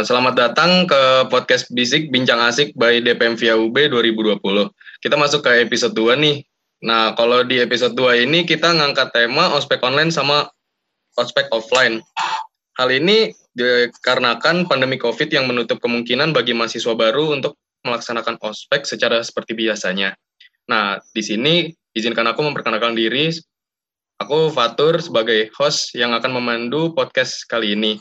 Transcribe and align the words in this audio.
selamat 0.00 0.32
datang 0.32 0.88
ke 0.88 1.28
podcast 1.28 1.68
Bisik 1.76 2.08
Bincang 2.08 2.40
Asik 2.40 2.72
by 2.72 3.04
DPM 3.04 3.36
Via 3.36 3.52
UB 3.52 3.76
2020. 3.76 4.40
Kita 5.04 5.16
masuk 5.20 5.44
ke 5.44 5.60
episode 5.60 5.92
2 5.92 6.16
nih. 6.16 6.40
Nah, 6.80 7.12
kalau 7.12 7.44
di 7.44 7.60
episode 7.60 7.92
2 7.92 8.24
ini 8.24 8.48
kita 8.48 8.72
ngangkat 8.72 9.12
tema 9.12 9.52
ospek 9.52 9.84
online 9.84 10.08
sama 10.08 10.48
ospek 11.20 11.52
offline. 11.52 12.00
Hal 12.80 12.88
ini 12.88 13.28
dikarenakan 13.52 14.64
pandemi 14.64 14.96
COVID 14.96 15.28
yang 15.28 15.44
menutup 15.44 15.76
kemungkinan 15.84 16.32
bagi 16.32 16.56
mahasiswa 16.56 16.96
baru 16.96 17.36
untuk 17.36 17.60
melaksanakan 17.84 18.40
ospek 18.40 18.88
secara 18.88 19.20
seperti 19.20 19.52
biasanya. 19.52 20.16
Nah, 20.72 20.96
di 21.12 21.20
sini 21.20 21.68
izinkan 21.92 22.24
aku 22.24 22.40
memperkenalkan 22.40 22.96
diri. 22.96 23.28
Aku 24.16 24.48
Fatur 24.48 24.96
sebagai 25.00 25.52
host 25.60 25.92
yang 25.92 26.16
akan 26.16 26.40
memandu 26.40 26.96
podcast 26.96 27.44
kali 27.44 27.76
ini. 27.76 28.00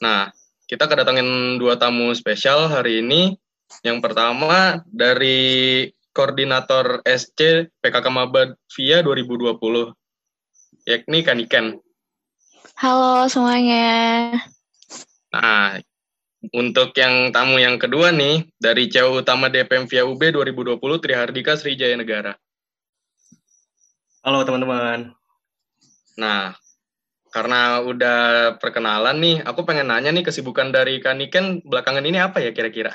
Nah, 0.00 0.28
kita 0.72 0.88
kedatangan 0.88 1.60
dua 1.60 1.76
tamu 1.76 2.16
spesial 2.16 2.64
hari 2.64 3.04
ini. 3.04 3.36
Yang 3.84 4.08
pertama 4.08 4.80
dari 4.88 5.84
Koordinator 6.16 7.04
SC 7.04 7.68
PKK 7.76 8.08
Maba 8.08 8.56
Via 8.72 9.04
2020, 9.04 9.92
yakni 10.88 11.20
Kaniken. 11.20 11.76
Halo 12.80 13.28
semuanya. 13.28 14.32
Nah, 15.36 15.76
untuk 16.56 16.96
yang 16.96 17.36
tamu 17.36 17.60
yang 17.60 17.76
kedua 17.76 18.08
nih, 18.08 18.48
dari 18.56 18.88
CEO 18.88 19.12
Utama 19.20 19.52
DPM 19.52 19.84
Via 19.84 20.08
UB 20.08 20.24
2020, 20.24 20.80
Trihardika 21.04 21.52
Srijaya 21.60 22.00
Negara. 22.00 22.32
Halo 24.24 24.40
teman-teman. 24.48 25.12
Nah, 26.16 26.56
karena 27.32 27.80
udah 27.80 28.18
perkenalan 28.60 29.16
nih, 29.16 29.36
aku 29.40 29.64
pengen 29.64 29.88
nanya 29.88 30.12
nih 30.12 30.20
kesibukan 30.20 30.68
dari 30.68 31.00
Kaniken 31.00 31.64
belakangan 31.64 32.04
ini 32.04 32.20
apa 32.20 32.44
ya 32.44 32.52
kira-kira? 32.52 32.92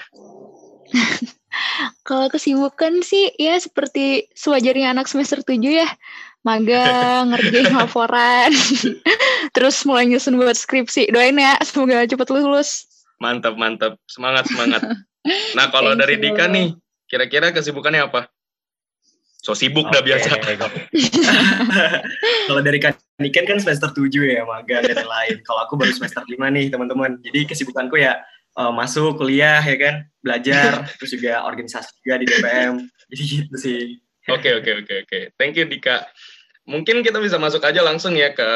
Kalau 2.08 2.30
kesibukan 2.30 3.02
sih 3.02 3.34
ya 3.42 3.58
seperti 3.58 4.30
sewajarnya 4.38 4.94
anak 4.94 5.10
semester 5.10 5.42
7 5.42 5.58
ya. 5.66 5.90
Magang, 6.46 7.28
ngerjain 7.34 7.74
laporan, 7.74 8.54
terus 9.58 9.82
mulai 9.84 10.06
nyusun 10.06 10.38
buat 10.38 10.56
skripsi. 10.56 11.10
Doain 11.10 11.36
ya, 11.36 11.58
semoga 11.66 12.06
cepet 12.06 12.30
lulus. 12.30 12.86
Mantap, 13.18 13.58
mantap. 13.58 13.98
Semangat, 14.06 14.46
semangat. 14.48 14.86
Nah, 15.58 15.68
kalau 15.74 15.98
dari 15.98 16.22
Dika 16.22 16.48
nih, 16.48 16.78
kira-kira 17.10 17.52
kesibukannya 17.52 18.06
apa? 18.06 18.32
So 19.42 19.54
sibuk 19.54 19.88
okay. 19.88 19.94
dah 19.94 20.04
biasa. 20.04 20.28
Kalau 22.50 22.62
dari 22.66 22.82
Kaniken 22.82 23.46
kan 23.46 23.58
semester 23.62 23.90
7 23.94 24.10
ya, 24.26 24.44
magang 24.44 24.84
dan 24.84 24.98
lain-lain. 25.06 25.40
Kalau 25.46 25.64
aku 25.64 25.78
baru 25.78 25.94
semester 25.94 26.26
5 26.26 26.36
nih, 26.36 26.68
teman-teman. 26.74 27.22
Jadi 27.22 27.46
kesibukanku 27.48 28.02
ya 28.02 28.18
uh, 28.58 28.74
masuk 28.74 29.22
kuliah 29.22 29.62
ya 29.62 29.78
kan, 29.78 29.96
belajar, 30.26 30.84
terus 30.98 31.14
juga 31.14 31.46
organisasi 31.46 32.02
juga 32.02 32.16
di 32.20 32.26
DPM. 32.26 32.76
Jadi 33.14 33.24
gitu 33.24 33.56
sih. 33.56 33.82
Oke, 34.28 34.60
oke, 34.60 34.84
oke, 34.84 34.94
oke. 35.08 35.20
Thank 35.40 35.56
you 35.56 35.70
Dika. 35.70 36.04
Mungkin 36.68 37.00
kita 37.00 37.24
bisa 37.24 37.40
masuk 37.40 37.64
aja 37.64 37.80
langsung 37.80 38.12
ya 38.20 38.36
ke 38.36 38.50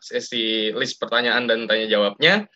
sesi 0.00 0.72
list 0.72 0.96
pertanyaan 0.96 1.44
dan 1.44 1.68
tanya 1.68 1.84
jawabnya. 1.84 2.48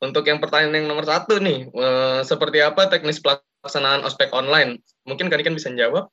Untuk 0.00 0.22
yang 0.30 0.38
pertanyaan 0.38 0.80
yang 0.80 0.86
nomor 0.86 1.04
satu 1.04 1.42
nih, 1.42 1.66
uh, 1.74 2.22
seperti 2.22 2.62
apa 2.62 2.86
teknis 2.86 3.18
pelaksanaan 3.18 4.06
ospek 4.06 4.30
online? 4.30 4.78
Mungkin 5.04 5.28
Kaniken 5.28 5.58
bisa 5.58 5.74
jawab? 5.74 6.08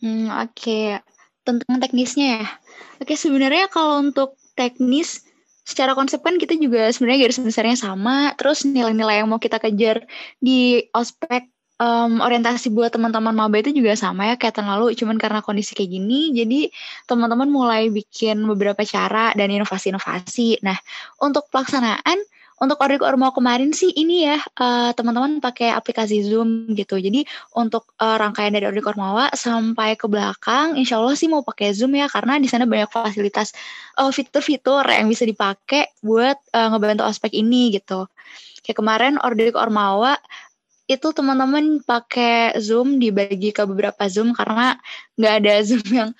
Hmm, 0.00 0.32
oke. 0.32 0.54
Okay. 0.56 0.84
Tentang 1.42 1.82
teknisnya 1.82 2.26
ya. 2.38 2.46
Oke, 3.02 3.18
sebenarnya 3.18 3.66
kalau 3.66 3.98
untuk 3.98 4.38
teknis 4.54 5.26
secara 5.62 5.94
konsep 5.94 6.22
kan 6.22 6.38
kita 6.38 6.58
juga 6.58 6.90
sebenarnya 6.90 7.28
garis 7.28 7.42
besarnya 7.42 7.76
sama. 7.76 8.32
Terus 8.38 8.62
nilai-nilai 8.62 9.22
yang 9.22 9.28
mau 9.30 9.42
kita 9.42 9.58
kejar 9.58 10.06
di 10.38 10.86
ospek 10.94 11.50
um, 11.82 12.22
orientasi 12.22 12.70
buat 12.70 12.94
teman-teman 12.94 13.34
maba 13.34 13.58
itu 13.58 13.74
juga 13.74 13.98
sama 13.98 14.30
ya 14.30 14.34
kayak 14.38 14.54
tahun 14.58 14.70
lalu. 14.78 14.94
Cuman 14.94 15.18
karena 15.18 15.42
kondisi 15.42 15.74
kayak 15.74 15.90
gini, 15.90 16.30
jadi 16.30 16.70
teman-teman 17.10 17.50
mulai 17.50 17.90
bikin 17.90 18.42
beberapa 18.46 18.86
cara 18.86 19.34
dan 19.34 19.50
inovasi-inovasi. 19.50 20.62
Nah, 20.62 20.78
untuk 21.18 21.50
pelaksanaan 21.50 22.18
untuk 22.60 22.78
Ordik 22.82 23.00
Ormo 23.00 23.32
kemarin 23.32 23.72
sih 23.72 23.90
ini 23.94 24.28
ya 24.28 24.36
uh, 24.36 24.90
teman-teman 24.92 25.40
pakai 25.40 25.72
aplikasi 25.72 26.20
Zoom 26.26 26.72
gitu. 26.76 27.00
Jadi 27.00 27.24
untuk 27.56 27.90
uh, 27.96 28.20
rangkaian 28.20 28.52
dari 28.52 28.68
Ordik 28.68 28.86
Ormawa 28.86 29.32
sampai 29.32 29.96
ke 29.96 30.04
belakang, 30.10 30.76
insya 30.76 31.00
Allah 31.00 31.16
sih 31.16 31.30
mau 31.30 31.40
pakai 31.40 31.72
Zoom 31.72 31.96
ya 31.96 32.06
karena 32.10 32.36
di 32.36 32.46
sana 32.50 32.68
banyak 32.68 32.92
fasilitas 32.92 33.56
uh, 33.96 34.12
fitur-fitur 34.12 34.84
yang 34.90 35.08
bisa 35.08 35.24
dipakai 35.24 35.90
buat 36.04 36.36
uh, 36.52 36.68
ngebantu 36.76 37.08
aspek 37.08 37.32
ini 37.32 37.72
gitu. 37.72 38.06
Kayak 38.62 38.78
kemarin 38.78 39.14
Ordik 39.18 39.58
Ormawa 39.58 40.20
itu 40.90 41.08
teman-teman 41.14 41.80
pakai 41.82 42.58
Zoom 42.60 42.98
dibagi 42.98 43.54
ke 43.54 43.64
beberapa 43.64 44.06
Zoom 44.10 44.34
karena 44.36 44.76
nggak 45.16 45.34
ada 45.40 45.54
Zoom 45.68 45.86
yang 45.88 46.10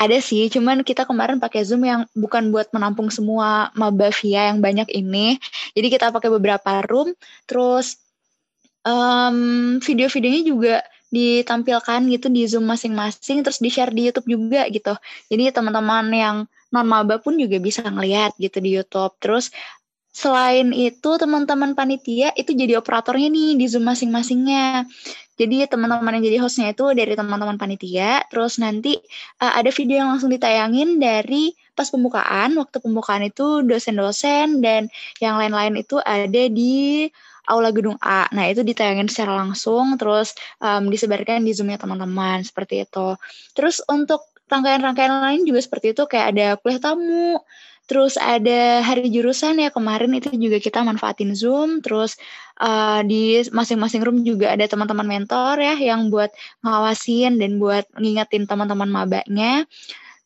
ada 0.00 0.16
sih, 0.24 0.48
cuman 0.48 0.80
kita 0.80 1.04
kemarin 1.04 1.36
pakai 1.36 1.60
Zoom 1.60 1.84
yang 1.84 2.08
bukan 2.16 2.48
buat 2.48 2.72
menampung 2.72 3.12
semua 3.12 3.68
maba 3.76 4.08
via 4.08 4.48
yang 4.48 4.64
banyak 4.64 4.88
ini. 4.96 5.36
Jadi 5.76 5.92
kita 5.92 6.08
pakai 6.08 6.32
beberapa 6.32 6.80
room, 6.88 7.12
terus 7.44 8.00
um, 8.80 9.76
video-videonya 9.84 10.42
juga 10.48 10.74
ditampilkan 11.12 12.00
gitu 12.16 12.32
di 12.32 12.48
Zoom 12.48 12.64
masing-masing, 12.64 13.44
terus 13.44 13.60
di-share 13.60 13.92
di 13.92 14.08
YouTube 14.08 14.40
juga 14.40 14.64
gitu. 14.72 14.96
Jadi 15.28 15.52
teman-teman 15.52 16.08
yang 16.16 16.36
non 16.72 16.86
maba 16.86 17.20
pun 17.20 17.36
juga 17.36 17.60
bisa 17.60 17.84
ngeliat 17.84 18.32
gitu 18.40 18.56
di 18.56 18.80
YouTube. 18.80 19.12
Terus 19.20 19.52
selain 20.10 20.74
itu 20.74 21.10
teman-teman 21.16 21.78
panitia 21.78 22.34
itu 22.34 22.50
jadi 22.50 22.82
operatornya 22.82 23.30
nih 23.30 23.58
di 23.58 23.66
Zoom 23.70 23.86
masing-masingnya. 23.86 24.84
Jadi 25.40 25.64
teman-teman 25.64 26.20
yang 26.20 26.24
jadi 26.28 26.38
hostnya 26.44 26.76
itu 26.76 26.92
dari 26.92 27.16
teman-teman 27.16 27.56
panitia, 27.56 28.20
terus 28.28 28.60
nanti 28.60 29.00
uh, 29.40 29.56
ada 29.56 29.72
video 29.72 30.04
yang 30.04 30.12
langsung 30.12 30.28
ditayangin 30.28 31.00
dari 31.00 31.56
pas 31.72 31.88
pembukaan, 31.88 32.52
waktu 32.60 32.76
pembukaan 32.76 33.24
itu 33.24 33.64
dosen-dosen 33.64 34.60
dan 34.60 34.92
yang 35.16 35.40
lain-lain 35.40 35.80
itu 35.80 35.96
ada 35.96 36.44
di 36.52 37.08
aula 37.48 37.72
gedung 37.72 37.96
A. 38.04 38.28
Nah 38.36 38.52
itu 38.52 38.60
ditayangin 38.60 39.08
secara 39.08 39.40
langsung, 39.40 39.96
terus 39.96 40.36
um, 40.60 40.92
disebarkan 40.92 41.40
di 41.40 41.56
zoomnya 41.56 41.80
teman-teman 41.80 42.44
seperti 42.44 42.84
itu. 42.84 43.16
Terus 43.56 43.80
untuk 43.88 44.28
rangkaian-rangkaian 44.52 45.24
lain 45.24 45.48
juga 45.48 45.64
seperti 45.64 45.96
itu, 45.96 46.04
kayak 46.04 46.26
ada 46.36 46.46
kuliah 46.60 46.82
tamu, 46.84 47.40
Terus 47.90 48.14
ada 48.14 48.86
hari 48.86 49.10
jurusan 49.10 49.58
ya 49.58 49.74
kemarin 49.74 50.14
itu 50.14 50.30
juga 50.38 50.62
kita 50.62 50.86
manfaatin 50.86 51.34
Zoom. 51.34 51.82
Terus 51.82 52.14
uh, 52.62 53.02
di 53.02 53.42
masing-masing 53.50 54.06
room 54.06 54.22
juga 54.22 54.54
ada 54.54 54.62
teman-teman 54.70 55.02
mentor 55.02 55.58
ya 55.58 55.74
yang 55.74 56.06
buat 56.06 56.30
ngawasin 56.62 57.42
dan 57.42 57.58
buat 57.58 57.90
ngingetin 57.98 58.46
teman-teman 58.46 58.86
mabanya. 58.86 59.66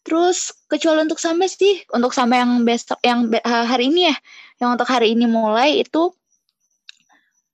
Terus 0.04 0.52
kecuali 0.68 1.08
untuk 1.08 1.16
sampai 1.16 1.48
sih, 1.48 1.80
untuk 1.88 2.12
sampai 2.12 2.44
yang 2.44 2.68
besok 2.68 3.00
yang 3.00 3.32
hari 3.40 3.88
ini 3.88 4.12
ya, 4.12 4.16
yang 4.60 4.76
untuk 4.76 4.84
hari 4.84 5.16
ini 5.16 5.24
mulai 5.24 5.80
itu 5.80 6.12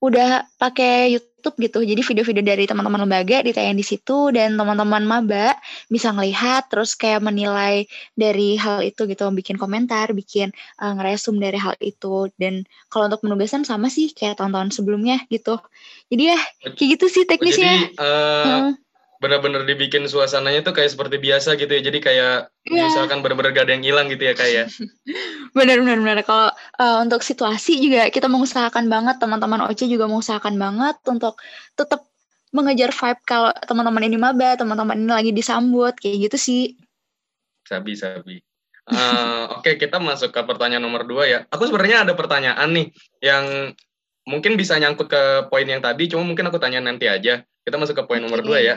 udah 0.03 0.50
pakai 0.59 1.22
YouTube 1.40 1.56
gitu. 1.56 1.80
Jadi 1.80 2.00
video-video 2.04 2.44
dari 2.44 2.64
teman-teman 2.68 3.08
lembaga 3.08 3.40
ditayang 3.40 3.80
di 3.80 3.82
situ 3.82 4.28
dan 4.28 4.60
teman-teman 4.60 5.08
maba 5.08 5.56
bisa 5.88 6.12
ngelihat 6.12 6.68
terus 6.68 6.92
kayak 6.92 7.24
menilai 7.24 7.88
dari 8.12 8.60
hal 8.60 8.84
itu 8.84 9.08
gitu, 9.08 9.24
bikin 9.32 9.56
komentar, 9.56 10.12
bikin 10.12 10.52
uh, 10.84 10.92
ngeresum 11.00 11.40
dari 11.40 11.56
hal 11.56 11.72
itu. 11.80 12.28
Dan 12.36 12.68
kalau 12.92 13.08
untuk 13.08 13.24
penugasan 13.24 13.64
sama 13.64 13.88
sih 13.88 14.12
kayak 14.12 14.36
tahun-tahun 14.36 14.76
sebelumnya 14.76 15.24
gitu. 15.32 15.56
Jadi 16.12 16.36
ya 16.36 16.38
kayak 16.76 16.88
gitu 17.00 17.06
sih 17.08 17.24
teknisnya. 17.24 17.88
Jadi 17.88 17.96
uh, 17.96 18.44
hmm 18.44 18.89
benar-benar 19.20 19.69
dibikin 19.69 20.08
suasananya 20.08 20.64
tuh 20.64 20.72
kayak 20.72 20.97
seperti 20.97 21.20
biasa 21.20 21.60
gitu 21.60 21.69
ya. 21.69 21.84
Jadi 21.84 21.98
kayak 22.00 22.48
yeah. 22.66 22.88
misalkan 22.88 23.20
benar-benar 23.20 23.53
gak 23.53 23.69
ada 23.69 23.76
yang 23.76 23.84
hilang 23.84 24.08
gitu 24.08 24.25
ya 24.25 24.34
kayak. 24.34 24.72
Ya. 24.72 24.86
Benar-benar 25.56 25.98
benar. 26.00 26.18
Kalau 26.24 26.48
uh, 26.80 26.98
untuk 27.04 27.21
situasi 27.21 27.83
juga 27.83 28.09
kita 28.09 28.30
mengusahakan 28.30 28.89
banget 28.89 29.21
teman-teman 29.21 29.66
OC 29.68 29.91
juga 29.91 30.06
mengusahakan 30.09 30.56
banget 30.56 30.97
untuk 31.10 31.36
tetap 31.77 32.06
mengejar 32.50 32.91
vibe 32.91 33.21
kalau 33.27 33.50
teman-teman 33.66 34.06
ini 34.06 34.16
maba, 34.18 34.59
teman-teman 34.59 34.97
ini 34.98 35.10
lagi 35.10 35.30
disambut 35.34 35.94
kayak 35.98 36.30
gitu 36.30 36.36
sih. 36.39 36.62
Sabi 37.66 37.94
sabi. 37.94 38.39
Uh, 38.91 39.47
Oke, 39.59 39.74
okay, 39.74 39.86
kita 39.86 40.03
masuk 40.03 40.34
ke 40.34 40.41
pertanyaan 40.42 40.83
nomor 40.83 41.06
dua 41.06 41.27
ya. 41.30 41.39
Aku 41.54 41.66
sebenarnya 41.66 42.03
ada 42.03 42.15
pertanyaan 42.18 42.66
nih 42.74 42.91
yang 43.22 43.74
mungkin 44.27 44.59
bisa 44.59 44.74
nyangkut 44.78 45.06
ke 45.06 45.22
poin 45.47 45.66
yang 45.66 45.78
tadi, 45.78 46.10
cuma 46.10 46.27
mungkin 46.27 46.50
aku 46.50 46.59
tanya 46.59 46.83
nanti 46.83 47.06
aja. 47.06 47.42
Kita 47.62 47.77
masuk 47.78 48.03
ke 48.03 48.04
poin 48.06 48.18
okay. 48.18 48.27
nomor 48.27 48.42
dua 48.42 48.59
ya. 48.59 48.74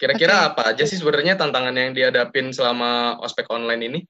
Kira-kira 0.00 0.32
okay. 0.32 0.48
apa 0.56 0.62
aja 0.72 0.84
sih 0.88 0.96
sebenarnya 0.96 1.36
tantangan 1.36 1.76
yang 1.76 1.92
dihadapin 1.92 2.56
selama 2.56 3.20
ospek 3.20 3.44
online 3.52 3.82
ini? 3.84 4.00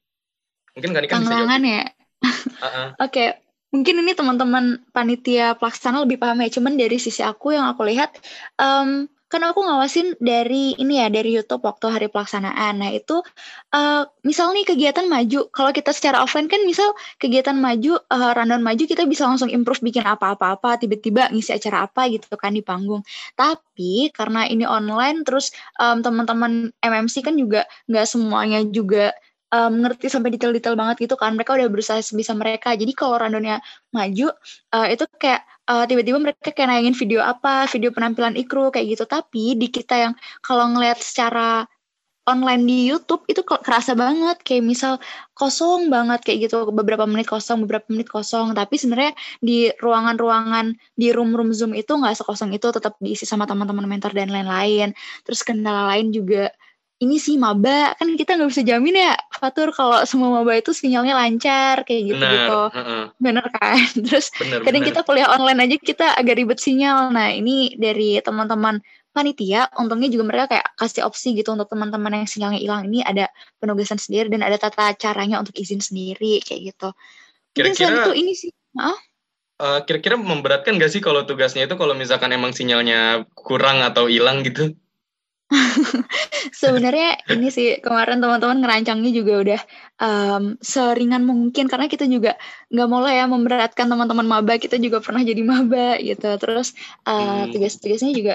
Mungkin 0.79 0.95
kan 0.95 1.03
kan 1.11 1.27
bisa 1.27 1.35
jawab. 1.35 1.51
ya. 1.67 1.83
uh 1.83 2.31
-uh. 2.31 2.89
Oke, 3.05 3.11
okay. 3.11 3.29
mungkin 3.75 4.07
ini 4.07 4.15
teman-teman 4.15 4.87
panitia 4.95 5.59
pelaksana 5.59 6.07
lebih 6.07 6.23
paham 6.23 6.39
ya. 6.47 6.49
Cuman 6.55 6.79
dari 6.79 6.95
sisi 7.03 7.27
aku 7.27 7.59
yang 7.59 7.67
aku 7.67 7.83
lihat, 7.91 8.15
um, 8.55 9.11
kan 9.31 9.47
aku 9.47 9.63
ngawasin 9.63 10.19
dari 10.19 10.75
ini 10.75 10.99
ya 10.99 11.07
dari 11.07 11.31
YouTube 11.39 11.63
waktu 11.63 11.87
hari 11.87 12.07
pelaksanaan. 12.11 12.83
Nah 12.83 12.91
itu 12.91 13.23
uh, 13.71 14.03
misal 14.27 14.51
nih 14.51 14.67
kegiatan 14.67 15.07
maju, 15.07 15.47
kalau 15.55 15.71
kita 15.71 15.95
secara 15.95 16.19
offline 16.19 16.51
kan 16.51 16.67
misal 16.67 16.91
kegiatan 17.23 17.55
maju, 17.55 18.03
uh, 18.11 18.35
rundown 18.35 18.67
maju 18.67 18.83
kita 18.83 19.07
bisa 19.07 19.31
langsung 19.31 19.47
improve 19.47 19.87
bikin 19.87 20.03
apa-apa-apa, 20.03 20.83
tiba-tiba 20.83 21.31
ngisi 21.31 21.55
acara 21.55 21.87
apa 21.87 22.11
gitu 22.11 22.35
kan 22.35 22.59
di 22.59 22.63
panggung. 22.67 23.07
Tapi 23.39 24.11
karena 24.11 24.51
ini 24.51 24.67
online, 24.67 25.23
terus 25.23 25.55
um, 25.79 26.03
teman-teman 26.03 26.75
MMC 26.83 27.23
kan 27.23 27.39
juga 27.39 27.71
nggak 27.87 28.07
semuanya 28.11 28.67
juga 28.67 29.15
um, 29.55 29.87
ngerti 29.87 30.11
sampai 30.11 30.35
detail-detail 30.35 30.75
banget 30.75 31.07
gitu 31.07 31.15
kan. 31.15 31.39
Mereka 31.39 31.55
udah 31.55 31.71
berusaha 31.71 32.03
sebisa 32.03 32.35
mereka. 32.35 32.75
Jadi 32.75 32.99
kalau 32.99 33.15
rundownnya 33.15 33.63
maju, 33.95 34.35
uh, 34.75 34.87
itu 34.91 35.07
kayak 35.23 35.47
uh, 35.71 35.85
tiba-tiba 35.87 36.19
mereka 36.19 36.51
kayak 36.51 36.69
nayangin 36.69 36.97
video 36.99 37.23
apa, 37.23 37.71
video 37.71 37.95
penampilan 37.95 38.35
ikru 38.35 38.75
kayak 38.75 38.99
gitu. 38.99 39.05
Tapi 39.07 39.55
di 39.55 39.71
kita 39.71 39.95
yang 40.11 40.15
kalau 40.43 40.67
ngelihat 40.75 40.99
secara 40.99 41.71
online 42.29 42.63
di 42.67 42.79
YouTube 42.91 43.23
itu 43.31 43.43
kerasa 43.47 43.95
banget. 43.95 44.43
Kayak 44.43 44.63
misal 44.67 44.93
kosong 45.39 45.89
banget 45.89 46.21
kayak 46.27 46.51
gitu. 46.51 46.67
Beberapa 46.75 47.07
menit 47.07 47.31
kosong 47.31 47.65
beberapa 47.65 47.87
menit 47.91 48.11
kosong. 48.11 48.53
Tapi 48.53 48.75
sebenarnya 48.77 49.15
di 49.39 49.71
ruangan-ruangan 49.79 50.75
di 50.99 51.15
room-room 51.15 51.55
Zoom 51.55 51.73
itu 51.79 51.91
nggak 51.95 52.19
sekosong 52.19 52.51
itu. 52.55 52.67
Tetap 52.75 52.99
diisi 52.99 53.25
sama 53.27 53.47
teman-teman 53.47 53.87
mentor 53.87 54.11
dan 54.15 54.31
lain-lain. 54.31 54.93
Terus 55.27 55.41
kendala 55.47 55.91
lain 55.95 56.11
juga 56.11 56.51
ini 57.01 57.17
sih 57.17 57.41
maba 57.41 57.97
kan 57.97 58.13
kita 58.13 58.37
nggak 58.37 58.51
bisa 58.53 58.63
jamin 58.63 59.01
ya 59.01 59.17
Fatur 59.33 59.73
kalau 59.73 60.05
semua 60.05 60.37
maba 60.37 60.53
itu 60.53 60.77
sinyalnya 60.77 61.17
lancar 61.17 61.89
kayak 61.89 62.13
gitu 62.13 62.21
gitu 62.21 62.61
bener, 62.69 62.77
uh-uh. 62.77 63.05
bener 63.17 63.47
kan? 63.57 63.81
Terus 64.07 64.29
bener, 64.37 64.61
kadang 64.61 64.83
bener. 64.85 64.91
kita 64.93 65.01
kuliah 65.09 65.29
online 65.33 65.61
aja 65.65 65.77
kita 65.81 66.07
agak 66.13 66.37
ribet 66.37 66.61
sinyal. 66.61 67.09
Nah 67.09 67.33
ini 67.33 67.73
dari 67.81 68.21
teman-teman 68.21 68.85
panitia 69.11 69.67
untungnya 69.81 70.13
juga 70.13 70.25
mereka 70.29 70.45
kayak 70.55 70.67
kasih 70.77 71.03
opsi 71.09 71.35
gitu 71.35 71.57
untuk 71.57 71.73
teman-teman 71.73 72.21
yang 72.21 72.29
sinyalnya 72.29 72.61
hilang. 72.61 72.85
Ini 72.93 73.01
ada 73.09 73.33
penugasan 73.57 73.97
sendiri 73.97 74.29
dan 74.29 74.45
ada 74.45 74.61
tata 74.61 74.93
caranya 75.01 75.41
untuk 75.41 75.57
izin 75.57 75.81
sendiri 75.81 76.45
kayak 76.45 76.77
gitu. 76.77 76.93
Mungkin 77.57 77.75
kira-kira 77.75 78.07
itu 78.07 78.13
ini 78.15 78.33
sih 78.37 78.53
maaf 78.77 79.01
uh, 79.61 79.81
kira-kira 79.85 80.17
memberatkan 80.17 80.81
gak 80.81 80.91
sih 80.91 81.05
kalau 81.05 81.29
tugasnya 81.29 81.69
itu 81.69 81.77
kalau 81.77 81.93
misalkan 81.93 82.33
emang 82.33 82.57
sinyalnya 82.57 83.29
kurang 83.37 83.85
atau 83.85 84.09
hilang 84.09 84.41
gitu 84.43 84.73
Sebenarnya 86.61 87.19
ini 87.35 87.51
sih 87.51 87.83
kemarin 87.83 88.23
teman-teman 88.23 88.63
ngerancangnya 88.63 89.11
juga 89.11 89.33
udah 89.43 89.61
um, 89.99 90.45
seringan 90.63 91.27
mungkin 91.27 91.67
karena 91.67 91.91
kita 91.91 92.07
juga 92.07 92.39
nggak 92.71 92.89
mau 92.89 93.03
lah 93.03 93.15
ya 93.15 93.27
memberatkan 93.27 93.91
teman-teman 93.91 94.27
maba 94.27 94.55
kita 94.63 94.79
juga 94.79 95.03
pernah 95.03 95.27
jadi 95.27 95.43
maba 95.43 95.99
gitu 95.99 96.31
terus 96.39 96.73
uh, 97.03 97.47
hmm. 97.47 97.51
tugas-tugasnya 97.51 98.13
juga 98.15 98.35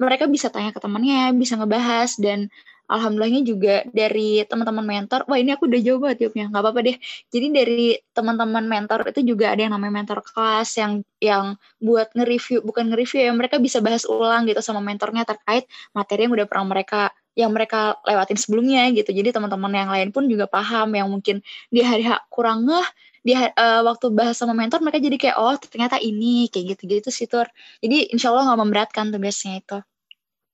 mereka 0.00 0.26
bisa 0.26 0.48
tanya 0.48 0.72
ke 0.72 0.80
temannya 0.80 1.36
bisa 1.36 1.60
ngebahas 1.60 2.16
dan 2.18 2.48
alhamdulillahnya 2.90 3.42
juga 3.46 3.74
dari 3.94 4.42
teman-teman 4.44 4.82
mentor 4.82 5.22
wah 5.30 5.38
ini 5.38 5.54
aku 5.54 5.70
udah 5.70 5.80
jauh 5.80 6.00
banget 6.02 6.16
jawabnya 6.26 6.44
nggak 6.50 6.62
apa-apa 6.62 6.80
deh. 6.82 6.96
Jadi 7.30 7.46
dari 7.54 7.82
teman-teman 8.10 8.64
mentor 8.66 9.00
itu 9.06 9.20
juga 9.22 9.54
ada 9.54 9.60
yang 9.62 9.72
namanya 9.78 9.94
mentor 10.02 10.18
kelas 10.26 10.68
yang 10.76 10.92
yang 11.22 11.44
buat 11.78 12.10
nge-review 12.18 12.66
bukan 12.66 12.90
nge-review 12.90 13.30
ya 13.30 13.32
mereka 13.32 13.56
bisa 13.62 13.78
bahas 13.78 14.02
ulang 14.04 14.50
gitu 14.50 14.60
sama 14.60 14.82
mentornya 14.82 15.22
terkait 15.22 15.70
materi 15.94 16.26
yang 16.26 16.34
udah 16.34 16.46
pernah 16.50 16.66
mereka 16.74 17.14
yang 17.38 17.54
mereka 17.54 17.96
lewatin 18.04 18.36
sebelumnya 18.36 18.90
gitu. 18.90 19.10
Jadi 19.14 19.30
teman-teman 19.30 19.70
yang 19.70 19.90
lain 19.94 20.08
pun 20.10 20.26
juga 20.26 20.50
paham 20.50 20.90
yang 20.98 21.08
mungkin 21.08 21.40
di 21.70 21.80
hari 21.80 22.04
kurang 22.28 22.66
ngeh 22.66 22.88
di 23.20 23.36
uh, 23.36 23.84
waktu 23.84 24.06
bahas 24.16 24.36
sama 24.40 24.56
mentor 24.56 24.80
mereka 24.80 24.98
jadi 24.98 25.16
kayak 25.20 25.36
oh 25.36 25.56
ternyata 25.60 26.00
ini 26.00 26.48
kayak 26.48 26.76
gitu 26.76 26.82
gitu 26.88 27.08
sih 27.12 27.28
tur. 27.28 27.46
Jadi 27.84 28.10
insya 28.12 28.32
Allah 28.32 28.52
nggak 28.52 28.60
memberatkan 28.64 29.06
tugasnya 29.12 29.60
itu 29.60 29.78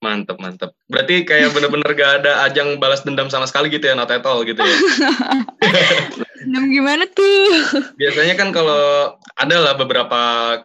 Mantep, 0.07 0.39
mantep. 0.39 0.71
Berarti 0.87 1.27
kayak 1.27 1.51
bener-bener 1.51 1.91
gak 1.99 2.23
ada 2.23 2.47
ajang 2.47 2.79
balas 2.79 3.03
dendam 3.03 3.27
sama 3.27 3.51
sekali 3.51 3.75
gitu 3.75 3.91
ya, 3.91 3.99
not 3.99 4.07
at 4.07 4.23
all 4.23 4.47
gitu 4.47 4.63
ya. 4.63 4.77
dendam 6.47 6.71
gimana 6.71 7.11
tuh? 7.11 7.83
Biasanya 7.99 8.39
kan 8.39 8.55
kalau 8.55 9.19
ada 9.35 9.57
lah 9.59 9.75
beberapa 9.75 10.21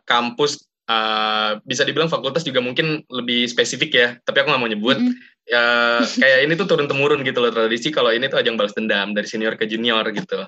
kampus, 0.05 0.61
uh, 0.85 1.57
bisa 1.65 1.81
dibilang 1.81 2.05
fakultas 2.05 2.45
juga 2.45 2.61
mungkin 2.61 3.01
lebih 3.09 3.49
spesifik 3.49 3.91
ya, 3.97 4.07
tapi 4.21 4.45
aku 4.45 4.53
gak 4.53 4.61
mau 4.61 4.69
nyebut. 4.69 5.01
Mm 5.01 5.09
-hmm. 5.09 5.29
Ya 5.49 5.65
kayak 6.05 6.39
ini 6.45 6.53
tuh 6.53 6.69
turun-temurun 6.69 7.25
gitu 7.25 7.41
loh 7.41 7.49
tradisi 7.49 7.89
kalau 7.89 8.13
ini 8.13 8.29
tuh 8.29 8.39
ajang 8.45 8.61
balas 8.61 8.77
dendam 8.77 9.17
dari 9.17 9.25
senior 9.25 9.57
ke 9.57 9.65
junior 9.65 10.05
gitu. 10.13 10.45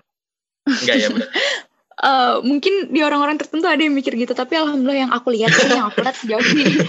Enggak 0.70 0.96
ya, 1.02 1.10
berarti? 1.10 1.42
Uh, 2.02 2.42
mungkin 2.42 2.90
di 2.90 3.06
orang-orang 3.06 3.38
tertentu 3.38 3.70
ada 3.70 3.78
yang 3.78 3.94
mikir 3.94 4.18
gitu 4.18 4.34
tapi 4.34 4.58
alhamdulillah 4.58 5.06
yang 5.06 5.12
aku 5.14 5.30
lihat 5.30 5.54
yang 5.70 5.94
aku 5.94 6.02
lihat 6.02 6.18
sejauh 6.18 6.42
ini. 6.42 6.66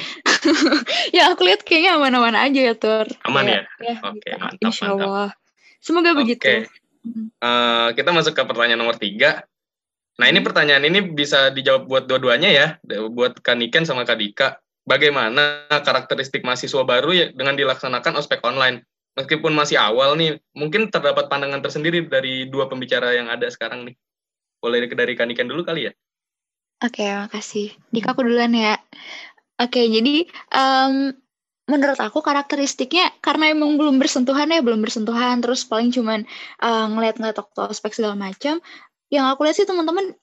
Ya 1.16 1.32
aku 1.32 1.48
lihat 1.48 1.64
kayaknya 1.64 1.96
aman-aman 1.96 2.36
aja 2.36 2.60
ya 2.68 2.74
tur. 2.76 3.08
Aman 3.24 3.48
ya, 3.48 3.64
ya 3.80 3.96
oke 4.04 4.20
okay, 4.20 4.36
gitu. 4.36 4.44
mantap 4.44 4.68
Insya 4.68 4.84
Allah 4.92 5.28
mantap. 5.32 5.80
semoga 5.80 6.10
okay. 6.12 6.18
begitu. 6.20 6.46
Uh, 7.40 7.88
kita 7.96 8.10
masuk 8.12 8.36
ke 8.36 8.42
pertanyaan 8.44 8.80
nomor 8.80 9.00
tiga. 9.00 9.48
Nah 10.20 10.28
ini 10.28 10.44
pertanyaan 10.44 10.84
ini 10.84 11.00
bisa 11.16 11.48
dijawab 11.48 11.88
buat 11.88 12.04
dua-duanya 12.04 12.52
ya. 12.52 12.66
Buat 13.08 13.40
Kaniken 13.40 13.88
sama 13.88 14.04
Kadika 14.04 14.60
bagaimana 14.84 15.64
karakteristik 15.68 16.44
mahasiswa 16.44 16.84
baru 16.84 17.10
ya 17.16 17.26
dengan 17.32 17.56
dilaksanakan 17.56 18.20
ospek 18.20 18.44
online? 18.44 18.84
Meskipun 19.16 19.56
masih 19.56 19.80
awal 19.80 20.18
nih 20.20 20.42
mungkin 20.52 20.92
terdapat 20.92 21.32
pandangan 21.32 21.64
tersendiri 21.64 22.04
dari 22.04 22.52
dua 22.52 22.68
pembicara 22.68 23.16
yang 23.16 23.32
ada 23.32 23.48
sekarang 23.48 23.88
nih 23.88 23.96
boleh 24.64 24.88
dari 24.88 25.12
Kanikan 25.12 25.44
dulu 25.44 25.60
kali 25.60 25.92
ya? 25.92 25.92
Oke, 26.80 27.04
okay, 27.04 27.12
makasih. 27.12 27.68
Dika 27.92 28.16
aku 28.16 28.24
duluan 28.24 28.56
ya. 28.56 28.80
Oke, 29.60 29.84
okay, 29.84 29.86
jadi 29.92 30.24
um, 30.56 31.12
menurut 31.68 32.00
aku 32.00 32.24
karakteristiknya 32.24 33.12
karena 33.20 33.52
emang 33.52 33.76
belum 33.76 34.00
bersentuhan 34.00 34.48
ya, 34.48 34.64
belum 34.64 34.80
bersentuhan, 34.80 35.44
terus 35.44 35.68
paling 35.68 35.92
cuman 35.92 36.24
uh, 36.64 36.86
ngeliat-ngeliat 36.88 37.36
waktu 37.36 37.58
ospek 37.68 37.92
segala 37.92 38.16
macam. 38.16 38.64
Yang 39.12 39.24
aku 39.36 39.40
lihat 39.44 39.56
sih 39.60 39.68
teman-teman 39.68 40.16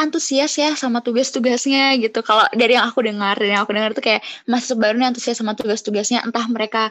antusias 0.00 0.56
ya 0.56 0.72
sama 0.78 1.04
tugas-tugasnya 1.04 2.00
gitu. 2.00 2.24
Kalau 2.24 2.48
dari 2.56 2.80
yang 2.80 2.88
aku 2.88 3.04
dengar, 3.04 3.36
dari 3.36 3.52
yang 3.52 3.64
aku 3.68 3.76
dengar 3.76 3.92
tuh 3.92 4.00
kayak 4.00 4.24
masih 4.48 4.80
baru 4.80 4.96
antusias 5.04 5.36
sama 5.36 5.52
tugas-tugasnya. 5.52 6.24
Entah 6.24 6.48
mereka 6.48 6.88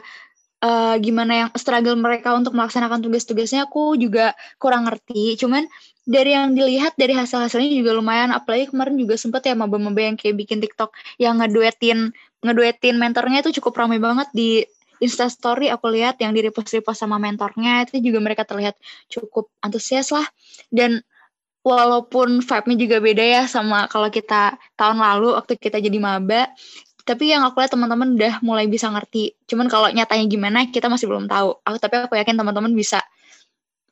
uh, 0.60 0.96
gimana 1.00 1.32
yang 1.46 1.48
struggle 1.56 1.96
mereka 1.96 2.32
untuk 2.36 2.52
melaksanakan 2.56 3.00
tugas-tugasnya, 3.04 3.68
aku 3.68 3.96
juga 3.96 4.32
kurang 4.60 4.88
ngerti. 4.88 5.36
Cuman 5.40 5.64
dari 6.10 6.32
yang 6.34 6.56
dilihat 6.56 6.96
dari 6.96 7.14
hasil-hasilnya 7.14 7.70
juga 7.70 7.94
lumayan 7.94 8.32
apalagi 8.32 8.72
kemarin 8.72 8.96
juga 8.96 9.14
sempet 9.20 9.46
ya 9.46 9.54
maba-maba 9.54 10.00
yang 10.00 10.16
kayak 10.18 10.34
bikin 10.34 10.58
TikTok 10.58 10.90
yang 11.22 11.38
ngeduetin 11.38 12.10
ngeduetin 12.40 12.96
mentornya 12.96 13.44
itu 13.46 13.60
cukup 13.60 13.84
ramai 13.84 14.00
banget 14.00 14.26
di 14.34 14.64
Insta 15.00 15.30
Story 15.30 15.70
aku 15.70 15.92
lihat 15.92 16.18
yang 16.18 16.34
di 16.34 16.42
repost 16.44 16.72
repost 16.74 17.04
sama 17.04 17.16
mentornya 17.16 17.86
itu 17.86 18.00
juga 18.00 18.18
mereka 18.20 18.42
terlihat 18.42 18.76
cukup 19.06 19.52
antusias 19.62 20.10
lah 20.10 20.24
dan 20.72 21.04
walaupun 21.60 22.40
vibe-nya 22.40 22.76
juga 22.76 22.96
beda 23.04 23.24
ya 23.24 23.42
sama 23.44 23.84
kalau 23.88 24.08
kita 24.08 24.56
tahun 24.80 24.98
lalu 25.00 25.36
waktu 25.36 25.60
kita 25.60 25.76
jadi 25.76 25.98
maba 26.00 26.48
tapi 27.10 27.34
yang 27.34 27.42
aku 27.42 27.58
lihat 27.58 27.74
teman-teman 27.74 28.14
udah 28.14 28.38
mulai 28.46 28.70
bisa 28.70 28.86
ngerti 28.86 29.34
cuman 29.50 29.66
kalau 29.66 29.90
nyatanya 29.90 30.30
gimana 30.30 30.70
kita 30.70 30.86
masih 30.86 31.10
belum 31.10 31.26
tahu 31.26 31.58
aku 31.66 31.76
tapi 31.82 32.06
aku 32.06 32.14
yakin 32.14 32.38
teman-teman 32.38 32.70
bisa 32.70 33.02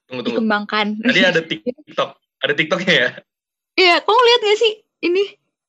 tunggu, 0.09 0.25
tunggu. 0.25 0.41
dikembangkan. 0.41 0.87
Tadi 1.05 1.21
ada 1.21 1.41
TikTok, 1.53 2.11
ada 2.41 2.53
TikToknya 2.57 2.95
ya? 2.97 3.09
Iya, 3.79 3.97
kamu 4.03 4.21
lihat 4.25 4.41
gak 4.43 4.59
sih 4.59 4.73
ini? 5.05 5.25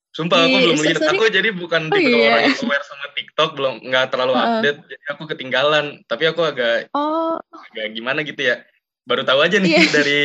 Sumpah 0.10 0.50
aku 0.50 0.58
belum 0.58 0.79
lihat. 0.82 1.01
Aku 1.13 1.24
jadi 1.29 1.50
bukan 1.53 1.94
oh, 1.94 1.94
tipe 1.94 2.10
iya. 2.10 2.34
orang 2.34 2.44
yang 2.50 2.60
aware 2.65 2.86
sama 2.88 3.06
TikTok, 3.13 3.50
belum 3.53 3.74
nggak 3.86 4.06
terlalu 4.10 4.34
uh. 4.34 4.41
update. 4.41 4.79
Jadi 4.89 5.06
aku 5.06 5.24
ketinggalan. 5.29 5.86
Tapi 6.10 6.24
aku 6.25 6.41
agak, 6.41 6.89
oh. 6.98 7.38
agak 7.38 7.94
gimana 7.94 8.25
gitu 8.25 8.41
ya. 8.41 8.65
Baru 9.06 9.22
tahu 9.22 9.46
aja 9.46 9.62
nih 9.62 9.70
yeah. 9.70 9.91
dari 10.01 10.22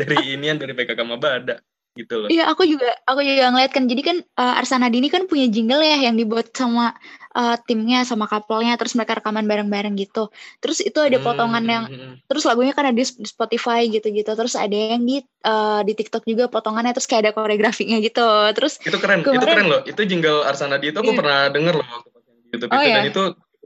dari 0.00 0.16
inian 0.32 0.56
dari 0.56 0.72
PKK 0.72 1.00
Maba 1.04 1.44
ada 1.44 1.54
gitu 1.98 2.14
loh. 2.14 2.28
Iya, 2.30 2.46
aku 2.46 2.62
juga 2.62 2.94
aku 3.04 3.26
juga 3.26 3.50
ngeliat 3.50 3.74
kan. 3.74 3.90
Jadi 3.90 4.02
kan 4.06 4.16
uh, 4.38 4.60
Arsana 4.62 4.86
Dini 4.86 5.10
kan 5.10 5.26
punya 5.26 5.50
jingle 5.50 5.82
ya 5.82 5.98
yang 5.98 6.14
dibuat 6.14 6.54
sama 6.54 6.94
uh, 7.34 7.56
timnya 7.66 8.06
sama 8.06 8.30
couple-nya 8.30 8.78
terus 8.78 8.94
mereka 8.94 9.18
rekaman 9.18 9.44
bareng-bareng 9.50 9.98
gitu. 9.98 10.30
Terus 10.62 10.78
itu 10.78 10.96
ada 11.02 11.18
potongan 11.18 11.64
hmm. 11.66 11.74
yang 11.74 11.84
hmm, 11.90 11.98
hmm. 11.98 12.14
terus 12.30 12.46
lagunya 12.46 12.70
kan 12.70 12.86
ada 12.86 12.94
di 12.94 13.04
Spotify 13.04 13.90
gitu-gitu. 13.90 14.30
Terus 14.30 14.54
ada 14.54 14.76
yang 14.78 15.02
di 15.02 15.18
uh, 15.42 15.82
di 15.82 15.92
TikTok 15.98 16.22
juga 16.22 16.46
potongannya 16.46 16.94
terus 16.94 17.10
kayak 17.10 17.28
ada 17.28 17.32
koreografinya 17.34 17.98
gitu. 17.98 18.26
Terus 18.54 18.78
Itu 18.78 19.02
keren. 19.02 19.26
Kemarin, 19.26 19.42
itu 19.42 19.46
keren 19.50 19.66
loh. 19.66 19.82
Itu 19.82 20.00
jingle 20.06 20.46
Arsana 20.46 20.78
Dini 20.78 20.94
itu 20.94 20.98
aku 21.02 21.12
iya. 21.12 21.18
pernah 21.18 21.40
denger 21.50 21.74
loh 21.82 21.86
waktu 21.90 22.08
di 22.14 22.32
YouTube 22.54 22.70
oh, 22.70 22.78
itu 22.78 22.86
iya? 22.86 22.96
dan 22.96 23.06
itu 23.10 23.22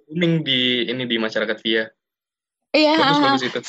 kuning 0.09 0.35
di 0.43 0.61
ini 0.89 1.05
di 1.05 1.17
masyarakat 1.21 1.57
via. 1.61 1.85
Iya, 2.73 2.97
bagus, 2.97 3.21
bagus 3.21 3.45
itu. 3.45 3.61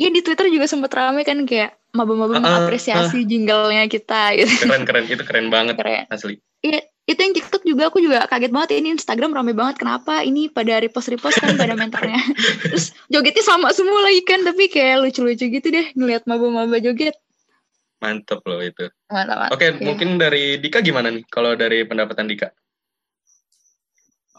Iya 0.00 0.08
di 0.08 0.20
Twitter 0.24 0.48
juga 0.48 0.64
sempet 0.64 0.88
rame 0.96 1.20
kan 1.28 1.44
kayak 1.44 1.76
maba-maba 1.92 2.40
uh, 2.40 2.40
mengapresiasi 2.40 3.20
uh, 3.20 3.26
jinglenya 3.28 3.84
kita 3.84 4.32
gitu. 4.40 4.64
Keren 4.64 4.88
keren. 4.88 5.04
Itu 5.04 5.22
keren 5.28 5.52
banget 5.52 5.76
keren. 5.76 6.08
asli. 6.08 6.40
Iya 6.64 6.80
itu 7.04 7.20
yang 7.20 7.34
TikTok 7.36 7.62
juga 7.68 7.92
aku 7.92 8.00
juga 8.00 8.24
kaget 8.24 8.48
banget. 8.48 8.80
Ini 8.80 8.96
Instagram 8.96 9.36
rame 9.36 9.52
banget. 9.52 9.76
Kenapa? 9.76 10.24
Ini 10.24 10.48
pada 10.56 10.80
repost 10.80 11.12
repost 11.12 11.36
kan 11.36 11.52
pada 11.60 11.76
mentornya. 11.76 12.16
Terus 12.64 12.96
jogetnya 13.12 13.44
sama 13.44 13.76
semua 13.76 14.00
lagi 14.00 14.24
kan 14.24 14.40
tapi 14.40 14.72
kayak 14.72 15.04
lucu-lucu 15.04 15.52
gitu 15.52 15.68
deh 15.68 15.92
ngeliat 15.92 16.24
maba-maba 16.24 16.80
joget. 16.80 17.20
Mantep 18.00 18.40
loh 18.48 18.64
itu. 18.64 18.88
Mantap, 19.12 19.36
mantap. 19.36 19.52
Oke 19.52 19.68
ya. 19.68 19.84
mungkin 19.84 20.16
dari 20.16 20.56
Dika 20.56 20.80
gimana 20.80 21.12
nih 21.12 21.28
kalau 21.28 21.52
dari 21.52 21.84
pendapatan 21.84 22.24
Dika? 22.24 22.48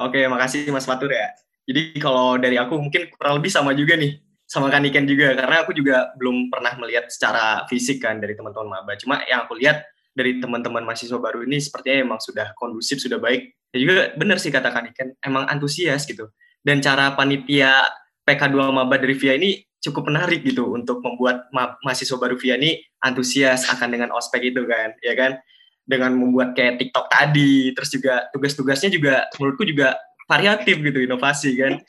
Oke, 0.01 0.25
makasih 0.25 0.65
Mas 0.73 0.89
Fatur 0.89 1.13
ya. 1.13 1.29
Jadi 1.69 2.01
kalau 2.01 2.33
dari 2.41 2.57
aku 2.57 2.81
mungkin 2.81 3.13
kurang 3.13 3.37
lebih 3.37 3.53
sama 3.53 3.77
juga 3.77 3.93
nih, 3.93 4.17
sama 4.51 4.67
kan 4.67 4.83
Iken 4.83 5.07
juga, 5.07 5.31
karena 5.31 5.63
aku 5.63 5.71
juga 5.71 6.11
belum 6.19 6.51
pernah 6.51 6.75
melihat 6.75 7.07
secara 7.07 7.63
fisik 7.71 8.03
kan 8.03 8.19
dari 8.19 8.35
teman-teman 8.35 8.83
maba. 8.83 8.99
Cuma 8.99 9.23
yang 9.23 9.47
aku 9.47 9.55
lihat 9.55 9.87
dari 10.11 10.43
teman-teman 10.43 10.83
mahasiswa 10.83 11.15
baru 11.15 11.47
ini 11.47 11.63
sepertinya 11.63 12.03
emang 12.03 12.19
sudah 12.19 12.51
kondusif, 12.59 12.99
sudah 12.99 13.15
baik. 13.15 13.55
Dan 13.71 13.79
juga 13.79 14.11
benar 14.19 14.43
sih 14.43 14.51
katakan 14.51 14.91
Iken, 14.91 15.15
emang 15.23 15.47
antusias 15.47 16.03
gitu. 16.03 16.27
Dan 16.59 16.83
cara 16.83 17.15
panitia 17.15 17.79
PK2 18.27 18.75
Maba 18.75 18.99
dari 18.99 19.15
VIA 19.15 19.39
ini 19.39 19.63
cukup 19.79 20.11
menarik 20.11 20.43
gitu 20.43 20.75
untuk 20.75 20.99
membuat 20.99 21.47
ma 21.55 21.79
mahasiswa 21.87 22.19
baru 22.19 22.35
VIA 22.35 22.59
ini 22.59 22.83
antusias 22.99 23.71
akan 23.71 23.87
dengan 23.87 24.11
ospek 24.11 24.51
itu 24.51 24.67
kan, 24.67 24.91
ya 24.99 25.15
kan? 25.15 25.39
Dengan 25.87 26.11
membuat 26.11 26.59
kayak 26.59 26.75
TikTok 26.75 27.07
tadi, 27.07 27.71
terus 27.71 27.87
juga 27.87 28.27
tugas-tugasnya 28.35 28.91
juga 28.91 29.31
menurutku 29.39 29.63
juga 29.63 29.95
variatif 30.27 30.75
gitu, 30.83 31.07
inovasi 31.07 31.55
kan. 31.55 31.79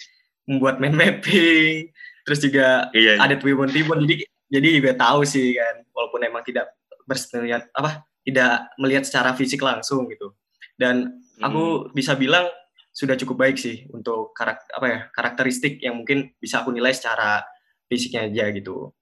Membuat 0.46 0.78
main 0.78 0.94
mapping, 0.94 1.90
terus 2.22 2.40
juga 2.42 2.90
iya, 2.94 3.18
iya. 3.18 3.22
ada 3.22 3.34
tribun-tribun. 3.38 4.06
Jadi 4.06 4.24
jadi 4.52 4.68
juga 4.82 4.92
tahu 4.98 5.24
sih 5.24 5.56
kan 5.56 5.82
walaupun 5.96 6.20
emang 6.22 6.44
tidak 6.44 6.72
berseteriat 7.08 7.72
apa 7.72 8.04
tidak 8.22 8.70
melihat 8.78 9.02
secara 9.02 9.34
fisik 9.34 9.62
langsung 9.62 10.06
gitu. 10.10 10.34
Dan 10.76 11.22
aku 11.42 11.88
hmm. 11.88 11.96
bisa 11.96 12.14
bilang 12.14 12.46
sudah 12.92 13.16
cukup 13.16 13.48
baik 13.48 13.56
sih 13.56 13.88
untuk 13.90 14.36
karakter 14.36 14.68
apa 14.76 14.86
ya 14.86 14.98
karakteristik 15.08 15.80
yang 15.80 15.96
mungkin 15.96 16.36
bisa 16.36 16.60
aku 16.60 16.70
nilai 16.70 16.92
secara 16.92 17.40
fisiknya 17.88 18.28
aja 18.28 18.52
gitu. 18.52 18.92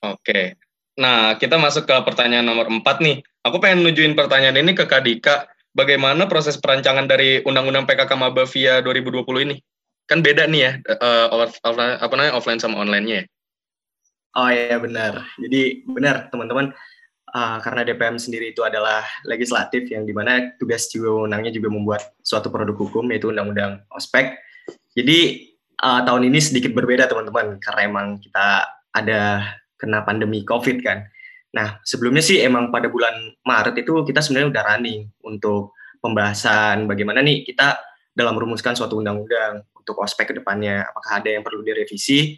Oke. 0.00 0.56
Nah 0.96 1.36
kita 1.36 1.60
masuk 1.60 1.84
ke 1.84 1.96
pertanyaan 2.02 2.48
nomor 2.48 2.66
empat 2.72 3.04
nih. 3.04 3.20
Aku 3.44 3.60
pengen 3.60 3.84
nujuin 3.84 4.16
pertanyaan 4.16 4.56
ini 4.56 4.72
ke 4.72 4.88
Kadika 4.88 5.48
bagaimana 5.76 6.28
proses 6.28 6.56
perancangan 6.56 7.04
dari 7.08 7.44
Undang-Undang 7.44 7.84
PKK 7.88 8.12
Maba 8.16 8.44
via 8.48 8.80
2020 8.80 9.46
ini 9.48 9.56
kan 10.10 10.26
beda 10.26 10.50
nih 10.50 10.60
ya 10.66 10.72
uh, 10.98 11.30
offline 11.62 11.94
apa 12.02 12.12
namanya 12.18 12.34
offline 12.34 12.58
sama 12.58 12.82
onlinenya 12.82 13.22
ya. 13.22 13.24
Oh 14.34 14.50
iya 14.50 14.78
benar. 14.82 15.22
Jadi 15.38 15.86
benar 15.86 16.26
teman-teman 16.34 16.74
uh, 17.30 17.56
karena 17.62 17.86
DPM 17.86 18.18
sendiri 18.18 18.50
itu 18.50 18.66
adalah 18.66 19.06
legislatif 19.22 19.86
yang 19.86 20.02
di 20.02 20.10
mana 20.10 20.50
tugas 20.58 20.90
juga 20.90 21.14
wewenangnya 21.14 21.54
juga 21.54 21.70
membuat 21.70 22.02
suatu 22.26 22.50
produk 22.50 22.74
hukum 22.74 23.06
yaitu 23.14 23.30
undang-undang 23.30 23.86
ospek. 23.94 24.34
Jadi 24.98 25.50
uh, 25.82 26.02
tahun 26.02 26.26
ini 26.26 26.38
sedikit 26.42 26.74
berbeda 26.74 27.06
teman-teman 27.06 27.62
karena 27.62 27.80
emang 27.86 28.06
kita 28.18 28.66
ada 28.90 29.22
kena 29.78 30.02
pandemi 30.02 30.42
COVID 30.42 30.82
kan. 30.82 31.06
Nah 31.54 31.78
sebelumnya 31.86 32.22
sih 32.22 32.42
emang 32.42 32.74
pada 32.74 32.90
bulan 32.90 33.14
Maret 33.46 33.78
itu 33.82 34.02
kita 34.06 34.22
sebenarnya 34.22 34.50
udah 34.58 34.62
running 34.74 35.10
untuk 35.22 35.74
pembahasan 35.98 36.86
bagaimana 36.86 37.18
nih 37.22 37.42
kita 37.46 37.89
dalam 38.20 38.36
merumuskan 38.36 38.76
suatu 38.76 39.00
undang-undang 39.00 39.64
untuk 39.72 39.96
ospek 40.04 40.30
ke 40.30 40.34
depannya, 40.36 40.84
apakah 40.84 41.24
ada 41.24 41.32
yang 41.32 41.40
perlu 41.40 41.64
direvisi. 41.64 42.36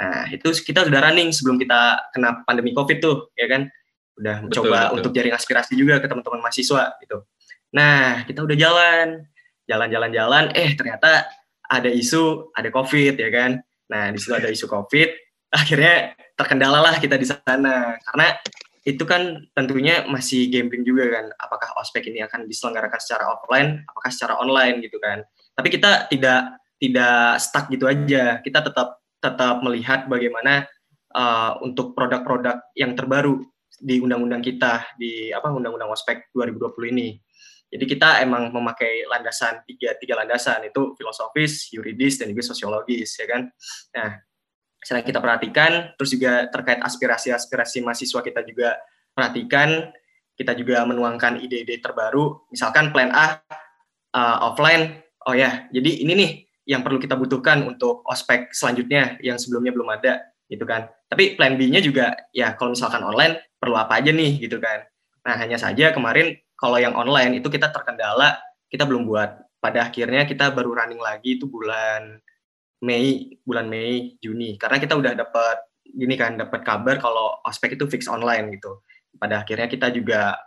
Nah, 0.00 0.24
itu 0.32 0.48
kita 0.64 0.88
sudah 0.88 1.00
running 1.04 1.28
sebelum 1.28 1.60
kita 1.60 2.08
kena 2.16 2.40
pandemi 2.48 2.72
Covid 2.72 2.98
tuh, 3.04 3.28
ya 3.36 3.44
kan? 3.52 3.68
Udah 4.16 4.40
mencoba 4.40 4.88
betul, 4.88 4.96
untuk 4.96 5.10
jaring 5.12 5.34
aspirasi 5.36 5.76
juga 5.76 6.00
ke 6.00 6.08
teman-teman 6.08 6.40
mahasiswa 6.40 6.96
gitu. 7.04 7.28
Nah, 7.76 8.24
kita 8.24 8.40
udah 8.40 8.56
jalan, 8.56 9.28
jalan-jalan-jalan, 9.68 10.56
eh 10.56 10.72
ternyata 10.72 11.28
ada 11.68 11.90
isu, 11.92 12.50
ada 12.56 12.72
Covid, 12.72 13.14
ya 13.20 13.30
kan? 13.30 13.60
Nah, 13.92 14.10
di 14.10 14.18
situ 14.18 14.32
ada 14.32 14.48
isu 14.48 14.66
Covid, 14.66 15.08
akhirnya 15.52 16.14
terkendala 16.38 16.80
lah 16.80 16.96
kita 16.96 17.20
di 17.20 17.26
sana 17.26 18.00
karena 18.00 18.26
itu 18.80 19.04
kan 19.04 19.44
tentunya 19.52 20.08
masih 20.08 20.48
gambling 20.48 20.84
juga 20.88 21.04
kan 21.12 21.26
apakah 21.36 21.68
ospek 21.80 22.08
ini 22.08 22.24
akan 22.24 22.48
diselenggarakan 22.48 23.00
secara 23.00 23.28
offline 23.28 23.84
apakah 23.84 24.08
secara 24.08 24.40
online 24.40 24.80
gitu 24.80 24.96
kan 24.96 25.20
tapi 25.52 25.68
kita 25.68 26.08
tidak 26.08 26.60
tidak 26.80 27.36
stuck 27.38 27.68
gitu 27.68 27.84
aja. 27.84 28.40
Kita 28.40 28.64
tetap 28.64 29.04
tetap 29.20 29.60
melihat 29.60 30.08
bagaimana 30.08 30.64
uh, 31.12 31.60
untuk 31.60 31.92
produk-produk 31.92 32.72
yang 32.72 32.96
terbaru 32.96 33.44
di 33.76 34.00
undang-undang 34.00 34.40
kita 34.40 34.96
di 34.96 35.28
apa 35.28 35.52
undang-undang 35.52 35.92
ospek 35.92 36.32
2020 36.32 36.96
ini. 36.96 37.08
Jadi 37.70 37.84
kita 37.86 38.18
emang 38.24 38.50
memakai 38.50 39.06
landasan 39.06 39.62
tiga 39.62 39.94
tiga 40.00 40.18
landasan 40.18 40.66
itu 40.66 40.96
filosofis, 40.98 41.70
yuridis 41.70 42.18
dan 42.18 42.32
juga 42.32 42.42
sosiologis 42.50 43.14
ya 43.20 43.26
kan. 43.30 43.46
Nah, 43.94 44.10
setelah 44.80 45.04
kita 45.04 45.20
perhatikan 45.20 45.92
terus 45.96 46.10
juga 46.16 46.48
terkait 46.48 46.80
aspirasi-aspirasi 46.80 47.84
mahasiswa 47.84 48.20
kita 48.24 48.40
juga 48.44 48.80
perhatikan, 49.12 49.92
kita 50.34 50.56
juga 50.56 50.80
menuangkan 50.88 51.40
ide-ide 51.44 51.78
terbaru. 51.84 52.48
Misalkan 52.48 52.90
plan 52.90 53.12
A 53.12 53.44
uh, 54.16 54.38
offline, 54.48 55.04
oh 55.28 55.36
ya, 55.36 55.68
jadi 55.68 55.90
ini 56.00 56.12
nih 56.16 56.30
yang 56.70 56.80
perlu 56.80 56.96
kita 57.02 57.18
butuhkan 57.18 57.66
untuk 57.66 58.06
ospek 58.08 58.54
selanjutnya 58.54 59.20
yang 59.20 59.36
sebelumnya 59.36 59.74
belum 59.74 59.88
ada 59.90 60.32
gitu 60.48 60.64
kan. 60.64 60.88
Tapi 61.10 61.34
plan 61.34 61.58
B-nya 61.58 61.82
juga 61.82 62.14
ya 62.30 62.54
kalau 62.54 62.72
misalkan 62.72 63.02
online 63.02 63.42
perlu 63.58 63.76
apa 63.76 64.00
aja 64.00 64.14
nih 64.14 64.40
gitu 64.40 64.62
kan. 64.62 64.86
Nah, 65.26 65.34
hanya 65.36 65.60
saja 65.60 65.92
kemarin 65.92 66.38
kalau 66.56 66.80
yang 66.80 66.96
online 66.96 67.42
itu 67.42 67.52
kita 67.52 67.68
terkendala, 67.68 68.40
kita 68.72 68.88
belum 68.88 69.04
buat. 69.04 69.44
Pada 69.60 69.92
akhirnya 69.92 70.24
kita 70.24 70.56
baru 70.56 70.72
running 70.72 71.02
lagi 71.02 71.36
itu 71.36 71.44
bulan 71.44 72.16
Mei, 72.80 73.36
bulan 73.44 73.68
Mei, 73.68 74.16
Juni. 74.20 74.56
Karena 74.56 74.80
kita 74.80 74.96
udah 74.96 75.12
dapat 75.12 75.56
gini 75.84 76.14
kan, 76.16 76.40
dapat 76.40 76.64
kabar 76.64 76.96
kalau 76.96 77.36
ospek 77.44 77.76
itu 77.76 77.84
fix 77.90 78.08
online 78.08 78.56
gitu. 78.56 78.80
Pada 79.20 79.44
akhirnya 79.44 79.68
kita 79.68 79.92
juga 79.92 80.38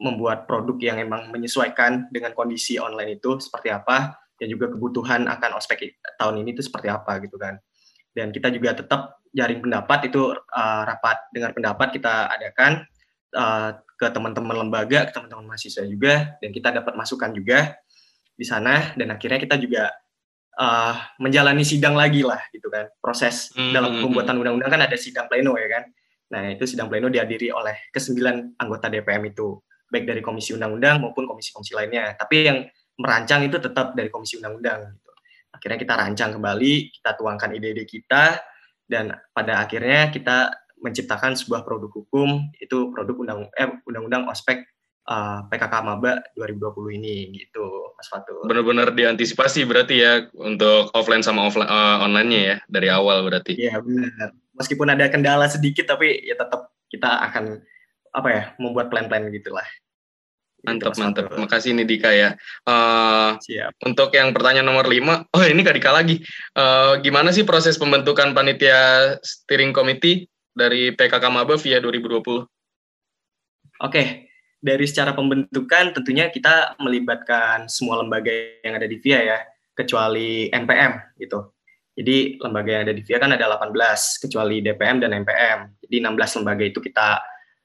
membuat 0.00 0.48
produk 0.48 0.80
yang 0.80 0.98
emang 0.98 1.28
menyesuaikan 1.28 2.08
dengan 2.08 2.32
kondisi 2.32 2.80
online 2.80 3.20
itu 3.20 3.36
seperti 3.36 3.68
apa 3.68 4.16
dan 4.40 4.48
juga 4.48 4.72
kebutuhan 4.72 5.28
akan 5.28 5.60
ospek 5.60 6.00
tahun 6.16 6.40
ini 6.40 6.56
itu 6.56 6.64
seperti 6.64 6.88
apa 6.88 7.20
gitu 7.20 7.36
kan. 7.36 7.60
Dan 8.10 8.32
kita 8.34 8.50
juga 8.50 8.74
tetap 8.74 9.20
jaring 9.30 9.62
pendapat 9.62 10.10
itu 10.10 10.34
uh, 10.34 10.82
rapat 10.82 11.30
dengar 11.30 11.54
pendapat 11.54 11.94
kita 11.94 12.26
adakan 12.32 12.82
uh, 13.36 13.78
ke 13.94 14.06
teman-teman 14.10 14.66
lembaga, 14.66 15.06
ke 15.06 15.12
teman-teman 15.14 15.54
mahasiswa 15.54 15.84
juga, 15.86 16.34
dan 16.40 16.50
kita 16.50 16.74
dapat 16.74 16.96
masukan 16.96 17.30
juga 17.36 17.78
di 18.34 18.42
sana. 18.42 18.96
Dan 18.96 19.12
akhirnya 19.14 19.38
kita 19.38 19.60
juga 19.60 19.92
uh, 20.60 20.94
menjalani 21.16 21.64
sidang 21.64 21.96
lagi 21.96 22.20
lah 22.20 22.38
gitu 22.52 22.68
kan. 22.68 22.92
Proses 23.00 23.48
hmm. 23.56 23.72
dalam 23.72 23.90
hmm, 23.96 24.02
pembuatan 24.04 24.36
hmm. 24.36 24.40
undang-undang 24.44 24.70
kan 24.70 24.82
ada 24.84 24.96
sidang 25.00 25.26
pleno 25.26 25.56
ya 25.56 25.68
kan. 25.80 25.84
Nah 26.36 26.42
itu 26.52 26.68
sidang 26.68 26.92
pleno 26.92 27.08
dihadiri 27.08 27.50
oleh 27.50 27.90
kesembilan 27.90 28.60
anggota 28.60 28.86
DPM 28.92 29.32
itu, 29.32 29.58
baik 29.88 30.04
dari 30.06 30.22
komisi 30.22 30.54
undang-undang 30.54 31.02
maupun 31.02 31.26
komisi-komisi 31.26 31.74
lainnya. 31.74 32.14
Tapi 32.14 32.36
yang 32.46 32.58
merancang 33.00 33.42
itu 33.42 33.56
tetap 33.58 33.96
dari 33.96 34.12
komisi 34.12 34.38
undang-undang 34.38 34.94
gitu. 34.94 35.10
Akhirnya 35.50 35.78
kita 35.80 35.94
rancang 35.98 36.30
kembali, 36.38 36.74
kita 36.94 37.10
tuangkan 37.18 37.50
ide-ide 37.56 37.82
kita 37.88 38.38
dan 38.86 39.10
pada 39.34 39.66
akhirnya 39.66 40.14
kita 40.14 40.54
menciptakan 40.80 41.36
sebuah 41.36 41.62
produk 41.66 41.92
hukum 41.92 42.50
itu 42.56 42.88
produk 42.94 43.16
undang 43.20 43.40
eh 43.52 43.68
undang-undang 43.84 44.26
ospek 44.30 44.64
uh, 45.08 45.46
PKK 45.48 45.74
Maba 45.80 46.20
2020 46.36 46.98
ini 47.00 47.14
gitu 47.32 47.94
Mas 47.96 48.08
Fatul. 48.10 48.44
Benar-benar 48.44 48.92
diantisipasi 48.92 49.64
berarti 49.64 50.02
ya 50.02 50.12
untuk 50.36 50.92
offline 50.92 51.24
sama 51.24 51.46
offline 51.46 51.68
uh, 51.68 52.04
online-nya 52.04 52.40
ya 52.40 52.56
dari 52.68 52.88
awal 52.92 53.24
berarti. 53.24 53.56
Iya 53.56 53.80
benar. 53.80 54.36
Meskipun 54.56 54.88
ada 54.92 55.08
kendala 55.08 55.48
sedikit 55.48 55.88
tapi 55.88 56.20
ya 56.24 56.36
tetap 56.36 56.74
kita 56.90 57.24
akan 57.30 57.64
apa 58.10 58.28
ya 58.28 58.42
membuat 58.58 58.90
plan-plan 58.90 59.30
gitulah. 59.30 59.64
Mantap, 60.60 60.92
mantap. 61.00 61.32
Makasih 61.40 61.72
nih 61.72 61.88
Dika 61.88 62.12
ya. 62.12 62.36
Uh, 62.68 63.40
Siap. 63.40 63.80
Untuk 63.80 64.12
yang 64.12 64.36
pertanyaan 64.36 64.68
nomor 64.68 64.84
lima, 64.92 65.24
oh 65.32 65.40
ini 65.40 65.64
Kak 65.64 65.72
Dika 65.72 65.88
lagi. 65.88 66.20
Uh, 66.52 67.00
gimana 67.00 67.32
sih 67.32 67.48
proses 67.48 67.80
pembentukan 67.80 68.36
panitia 68.36 69.16
steering 69.24 69.72
committee 69.72 70.28
dari 70.52 70.92
PKK 70.92 71.32
Maba 71.32 71.56
via 71.56 71.80
2020? 71.80 72.44
Oke, 73.80 74.28
dari 74.60 74.84
secara 74.84 75.16
pembentukan 75.16 75.96
tentunya 75.96 76.28
kita 76.28 76.76
melibatkan 76.76 77.66
semua 77.66 78.04
lembaga 78.04 78.30
yang 78.60 78.76
ada 78.76 78.84
di 78.84 79.00
VIA 79.00 79.20
ya, 79.24 79.38
kecuali 79.72 80.52
NPM 80.52 81.16
gitu. 81.16 81.56
Jadi 81.96 82.40
lembaga 82.40 82.70
yang 82.70 82.82
ada 82.88 82.94
di 82.94 83.02
VIA 83.02 83.18
kan 83.18 83.32
ada 83.32 83.44
18, 83.56 84.22
kecuali 84.22 84.60
DPM 84.60 85.00
dan 85.00 85.10
NPM. 85.16 85.58
Jadi 85.84 85.96
16 86.04 86.38
lembaga 86.40 86.64
itu 86.64 86.78
kita 86.80 87.08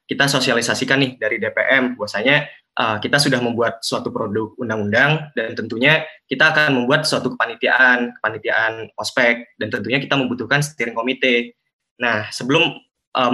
kita 0.05 0.25
sosialisasikan 0.29 1.01
nih 1.01 1.11
dari 1.17 1.37
DPM 1.41 1.97
bahwasanya 1.97 2.45
uh, 2.77 2.97
kita 3.01 3.17
sudah 3.17 3.41
membuat 3.41 3.81
suatu 3.81 4.13
produk 4.13 4.53
undang-undang 4.61 5.33
dan 5.33 5.57
tentunya 5.57 6.05
kita 6.29 6.53
akan 6.53 6.83
membuat 6.83 7.09
suatu 7.09 7.33
kepanitiaan, 7.33 8.13
kepanitiaan 8.19 8.93
ospek 9.01 9.57
dan 9.57 9.67
tentunya 9.73 9.97
kita 9.97 10.13
membutuhkan 10.13 10.61
steering 10.61 10.93
komite. 10.93 11.57
Nah, 11.97 12.29
sebelum 12.29 12.75
uh, 13.17 13.31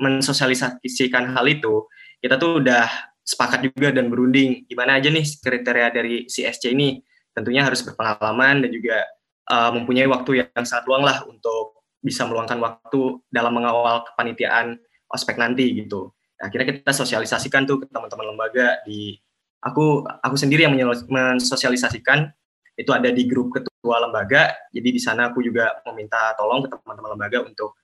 mensosialisasikan 0.00 1.30
hal 1.30 1.46
itu, 1.46 1.86
kita 2.20 2.36
tuh 2.36 2.60
udah 2.60 2.86
sepakat 3.24 3.72
juga 3.72 3.90
dan 3.92 4.12
berunding 4.12 4.64
gimana 4.68 5.00
aja 5.00 5.08
nih 5.08 5.24
kriteria 5.40 5.88
dari 5.92 6.28
CSC 6.28 6.72
ini. 6.72 7.00
Tentunya 7.30 7.64
harus 7.64 7.80
berpengalaman 7.86 8.66
dan 8.66 8.70
juga 8.70 9.06
uh, 9.48 9.70
mempunyai 9.74 10.06
waktu 10.10 10.44
yang 10.44 10.64
sangat 10.66 10.84
luang 10.86 11.06
lah 11.06 11.24
untuk 11.24 11.80
bisa 12.00 12.24
meluangkan 12.28 12.58
waktu 12.60 13.22
dalam 13.28 13.54
mengawal 13.54 14.04
kepanitiaan 14.08 14.76
ospek 15.12 15.36
nanti 15.36 15.68
gitu 15.76 16.10
akhirnya 16.40 16.72
kita 16.72 16.92
sosialisasikan 16.96 17.68
tuh 17.68 17.84
ke 17.84 17.86
teman-teman 17.92 18.32
lembaga 18.32 18.80
di 18.88 19.12
aku 19.60 20.08
aku 20.24 20.34
sendiri 20.40 20.64
yang 20.64 20.74
mensosialisasikan 21.12 22.32
itu 22.80 22.90
ada 22.96 23.12
di 23.12 23.28
grup 23.28 23.52
ketua 23.52 24.00
lembaga. 24.00 24.56
Jadi 24.72 24.88
di 24.96 25.00
sana 25.00 25.28
aku 25.28 25.44
juga 25.44 25.84
meminta 25.92 26.32
tolong 26.40 26.64
ke 26.64 26.72
teman-teman 26.72 27.12
lembaga 27.12 27.44
untuk 27.44 27.76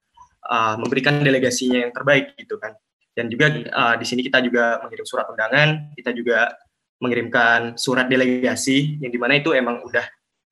uh, 0.49 0.81
memberikan 0.81 1.21
delegasinya 1.21 1.85
yang 1.85 1.93
terbaik 1.93 2.33
gitu 2.40 2.57
kan. 2.57 2.73
Dan 3.16 3.32
juga 3.32 3.49
uh, 3.73 3.94
di 3.96 4.04
sini 4.04 4.20
kita 4.20 4.44
juga 4.44 4.76
mengirim 4.85 5.06
surat 5.08 5.25
undangan, 5.32 5.96
kita 5.96 6.12
juga 6.12 6.52
mengirimkan 7.00 7.80
surat 7.80 8.08
delegasi 8.12 9.00
yang 9.00 9.12
di 9.12 9.16
mana 9.16 9.40
itu 9.40 9.56
emang 9.56 9.80
udah 9.85 10.04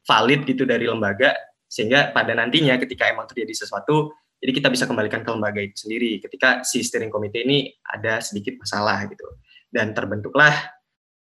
valid 0.04 0.48
gitu 0.48 0.64
dari 0.64 0.88
lembaga 0.88 1.32
sehingga 1.68 2.12
pada 2.12 2.32
nantinya 2.36 2.76
ketika 2.80 3.08
emang 3.08 3.24
terjadi 3.28 3.64
sesuatu 3.64 4.12
jadi 4.44 4.60
kita 4.60 4.68
bisa 4.68 4.84
kembalikan 4.84 5.24
ke 5.24 5.30
lembaga 5.32 5.56
itu 5.64 5.88
sendiri. 5.88 6.20
Ketika 6.20 6.60
si 6.68 6.84
steering 6.84 7.08
committee 7.08 7.48
ini 7.48 7.72
ada 7.80 8.20
sedikit 8.20 8.60
masalah 8.60 9.08
gitu. 9.08 9.24
Dan 9.72 9.96
terbentuklah 9.96 10.52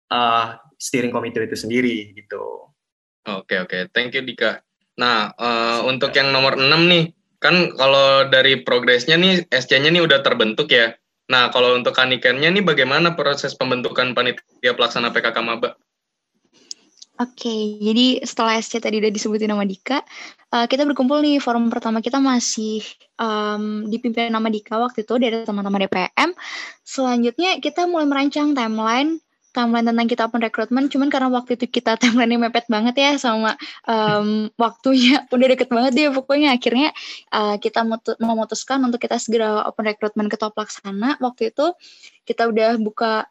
uh, 0.09 0.57
steering 0.81 1.12
committee 1.12 1.45
itu 1.45 1.52
sendiri 1.52 2.16
gitu. 2.16 2.73
Oke 3.28 3.61
oke, 3.61 3.93
thank 3.93 4.16
you 4.16 4.25
Dika. 4.25 4.64
Nah 4.97 5.37
uh, 5.37 5.85
untuk 5.85 6.16
yang 6.16 6.33
nomor 6.33 6.57
6 6.57 6.64
nih, 6.64 7.12
kan 7.45 7.76
kalau 7.76 8.25
dari 8.33 8.64
progresnya 8.64 9.21
nih 9.21 9.52
SC-nya 9.52 9.93
nih 9.93 10.00
udah 10.00 10.25
terbentuk 10.25 10.73
ya. 10.73 10.97
Nah 11.31 11.49
kalau 11.49 11.76
untuk 11.76 11.97
kanikennya 11.97 12.52
nih 12.52 12.64
bagaimana 12.64 13.16
proses 13.16 13.57
pembentukan 13.57 14.12
panitia 14.12 14.76
pelaksana 14.76 15.09
PKK 15.09 15.38
Maba? 15.40 15.76
Oke, 17.14 17.78
jadi 17.78 18.26
setelah 18.26 18.59
SC 18.59 18.83
tadi 18.83 18.99
udah 18.99 19.07
disebutin 19.07 19.47
nama 19.47 19.62
Dika, 19.62 20.02
uh, 20.50 20.66
kita 20.66 20.83
berkumpul 20.83 21.23
nih 21.23 21.38
forum 21.38 21.71
pertama 21.71 22.02
kita 22.02 22.19
masih 22.19 22.83
um, 23.23 23.87
dipimpin 23.87 24.35
nama 24.35 24.50
Dika 24.50 24.83
waktu 24.83 25.07
itu 25.07 25.14
dari 25.23 25.47
teman-teman 25.47 25.87
DPM. 25.87 26.35
Selanjutnya 26.83 27.62
kita 27.62 27.87
mulai 27.87 28.11
merancang 28.11 28.50
timeline 28.50 29.23
timeline 29.55 29.87
tentang 29.87 30.11
kita 30.11 30.27
open 30.27 30.43
recruitment 30.43 30.91
cuman 30.91 31.09
karena 31.09 31.31
waktu 31.31 31.55
itu 31.55 31.71
kita 31.71 31.95
timeline 32.03 32.37
mepet 32.43 32.67
banget 32.67 32.95
ya 32.99 33.13
sama 33.15 33.55
um, 33.87 34.51
waktunya 34.65 35.23
udah 35.31 35.47
deket 35.55 35.71
banget 35.71 35.93
deh 35.95 36.11
pokoknya. 36.11 36.59
Akhirnya 36.59 36.91
uh, 37.31 37.57
kita 37.63 37.87
memutuskan 38.19 38.83
untuk 38.83 38.99
kita 38.99 39.17
segera 39.23 39.63
open 39.65 39.87
recruitment 39.87 40.27
ke 40.27 40.37
top 40.37 40.59
laksana. 40.59 41.17
Waktu 41.23 41.55
itu 41.55 41.73
kita 42.27 42.51
udah 42.51 42.77
buka 42.83 43.31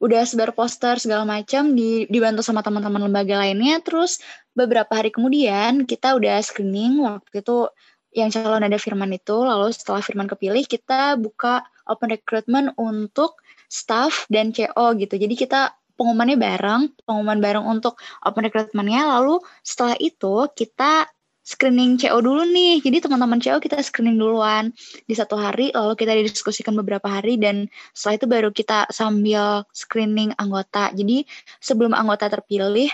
udah 0.00 0.24
sebar 0.24 0.56
poster 0.56 0.96
segala 0.96 1.28
macam 1.28 1.76
di, 1.76 2.08
dibantu 2.08 2.40
sama 2.40 2.64
teman-teman 2.64 3.04
lembaga 3.04 3.44
lainnya. 3.44 3.84
Terus 3.84 4.18
beberapa 4.56 4.96
hari 4.96 5.12
kemudian 5.12 5.84
kita 5.84 6.16
udah 6.16 6.40
screening 6.40 7.04
waktu 7.04 7.44
itu 7.44 7.68
yang 8.16 8.32
calon 8.32 8.64
ada 8.64 8.80
Firman 8.80 9.12
itu. 9.12 9.36
Lalu 9.36 9.70
setelah 9.76 10.00
Firman 10.00 10.26
kepilih 10.26 10.64
kita 10.64 11.20
buka 11.20 11.62
open 11.84 12.16
recruitment 12.16 12.72
untuk 12.80 13.38
staff 13.70 14.26
dan 14.26 14.50
CO 14.50 14.98
gitu. 14.98 15.14
Jadi 15.14 15.38
kita 15.38 15.70
pengumumannya 15.94 16.36
bareng, 16.40 16.90
pengumuman 17.06 17.38
bareng 17.38 17.64
untuk 17.64 18.02
open 18.26 18.50
recruitment-nya. 18.50 19.06
Lalu 19.20 19.38
setelah 19.62 19.94
itu 20.02 20.50
kita 20.58 21.06
screening 21.50 21.98
CO 21.98 22.18
dulu 22.22 22.46
nih. 22.46 22.80
Jadi 22.80 23.04
teman-teman 23.04 23.38
CO 23.38 23.58
kita 23.62 23.80
screening 23.80 24.18
duluan 24.18 24.70
di 25.06 25.14
satu 25.16 25.34
hari, 25.38 25.70
lalu 25.74 25.94
kita 25.94 26.12
didiskusikan 26.14 26.74
beberapa 26.78 27.06
hari 27.10 27.36
dan 27.36 27.66
setelah 27.92 28.14
itu 28.16 28.26
baru 28.26 28.48
kita 28.50 28.78
sambil 28.92 29.64
screening 29.74 30.30
anggota. 30.36 30.90
Jadi 30.94 31.24
sebelum 31.58 31.96
anggota 31.96 32.30
terpilih, 32.30 32.90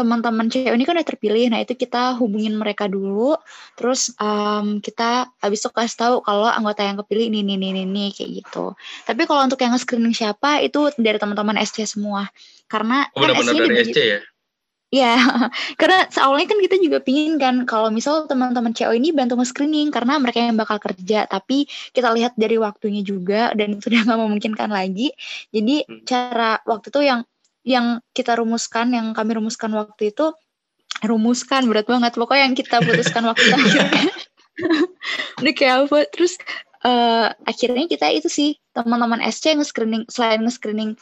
teman-teman 0.00 0.48
cewek 0.48 0.72
ini 0.72 0.88
kan 0.88 0.96
udah 0.96 1.08
terpilih, 1.12 1.52
nah 1.52 1.60
itu 1.60 1.76
kita 1.76 2.16
hubungin 2.16 2.56
mereka 2.56 2.88
dulu, 2.88 3.36
terus 3.76 4.16
um, 4.16 4.80
kita 4.80 5.28
habis 5.44 5.60
itu 5.60 5.68
kasih 5.68 5.98
tahu 6.00 6.14
kalau 6.24 6.48
anggota 6.48 6.80
yang 6.80 6.96
kepilih 7.04 7.28
ini, 7.28 7.44
ini, 7.44 7.60
ini, 7.60 7.84
ini, 7.84 8.04
kayak 8.16 8.40
gitu. 8.40 8.72
Tapi 9.04 9.28
kalau 9.28 9.44
untuk 9.44 9.60
yang 9.60 9.76
screening 9.76 10.16
siapa 10.16 10.64
itu 10.64 10.88
dari 10.96 11.20
teman-teman 11.20 11.60
SC 11.60 11.84
semua, 11.84 12.32
karena 12.72 13.04
oh, 13.12 13.20
kan 13.20 13.36
SC 13.36 13.52
dari 13.60 13.76
SC 13.84 13.98
ya? 14.00 14.20
Iya, 14.90 15.14
karena 15.80 16.10
awalnya 16.18 16.50
kan 16.50 16.58
kita 16.66 16.76
juga 16.82 16.98
pingin 16.98 17.38
kan 17.38 17.62
kalau 17.62 17.94
misal 17.94 18.26
teman-teman 18.26 18.74
cewek 18.74 18.98
ini 18.98 19.14
bantu 19.14 19.38
nge-screening 19.38 19.94
karena 19.94 20.18
mereka 20.18 20.42
yang 20.42 20.58
bakal 20.58 20.82
kerja, 20.82 21.30
tapi 21.30 21.70
kita 21.94 22.10
lihat 22.10 22.34
dari 22.34 22.58
waktunya 22.58 23.06
juga 23.06 23.54
dan 23.54 23.78
sudah 23.84 24.02
nggak 24.02 24.18
memungkinkan 24.18 24.70
lagi. 24.74 25.14
Jadi 25.54 25.86
hmm. 25.86 26.02
cara 26.02 26.58
waktu 26.66 26.90
itu 26.90 27.00
yang 27.06 27.22
yang 27.66 28.00
kita 28.16 28.36
rumuskan, 28.38 28.92
yang 28.92 29.12
kami 29.12 29.36
rumuskan 29.36 29.72
waktu 29.76 30.12
itu, 30.12 30.32
rumuskan 31.04 31.68
berat 31.68 31.86
banget. 31.88 32.12
Pokoknya 32.16 32.48
yang 32.48 32.56
kita 32.56 32.80
putuskan 32.80 33.24
waktu 33.28 33.44
itu 33.44 33.56
akhirnya. 33.56 34.14
Udah 35.40 35.54
kayak 35.56 35.74
apa? 35.88 35.98
Terus 36.12 36.36
uh, 36.84 37.32
akhirnya 37.48 37.88
kita 37.88 38.06
itu 38.12 38.28
sih 38.28 38.50
teman-teman 38.76 39.20
SC 39.24 39.56
yang 39.56 39.64
screening 39.64 40.04
selain 40.08 40.40
nge-screening 40.44 40.96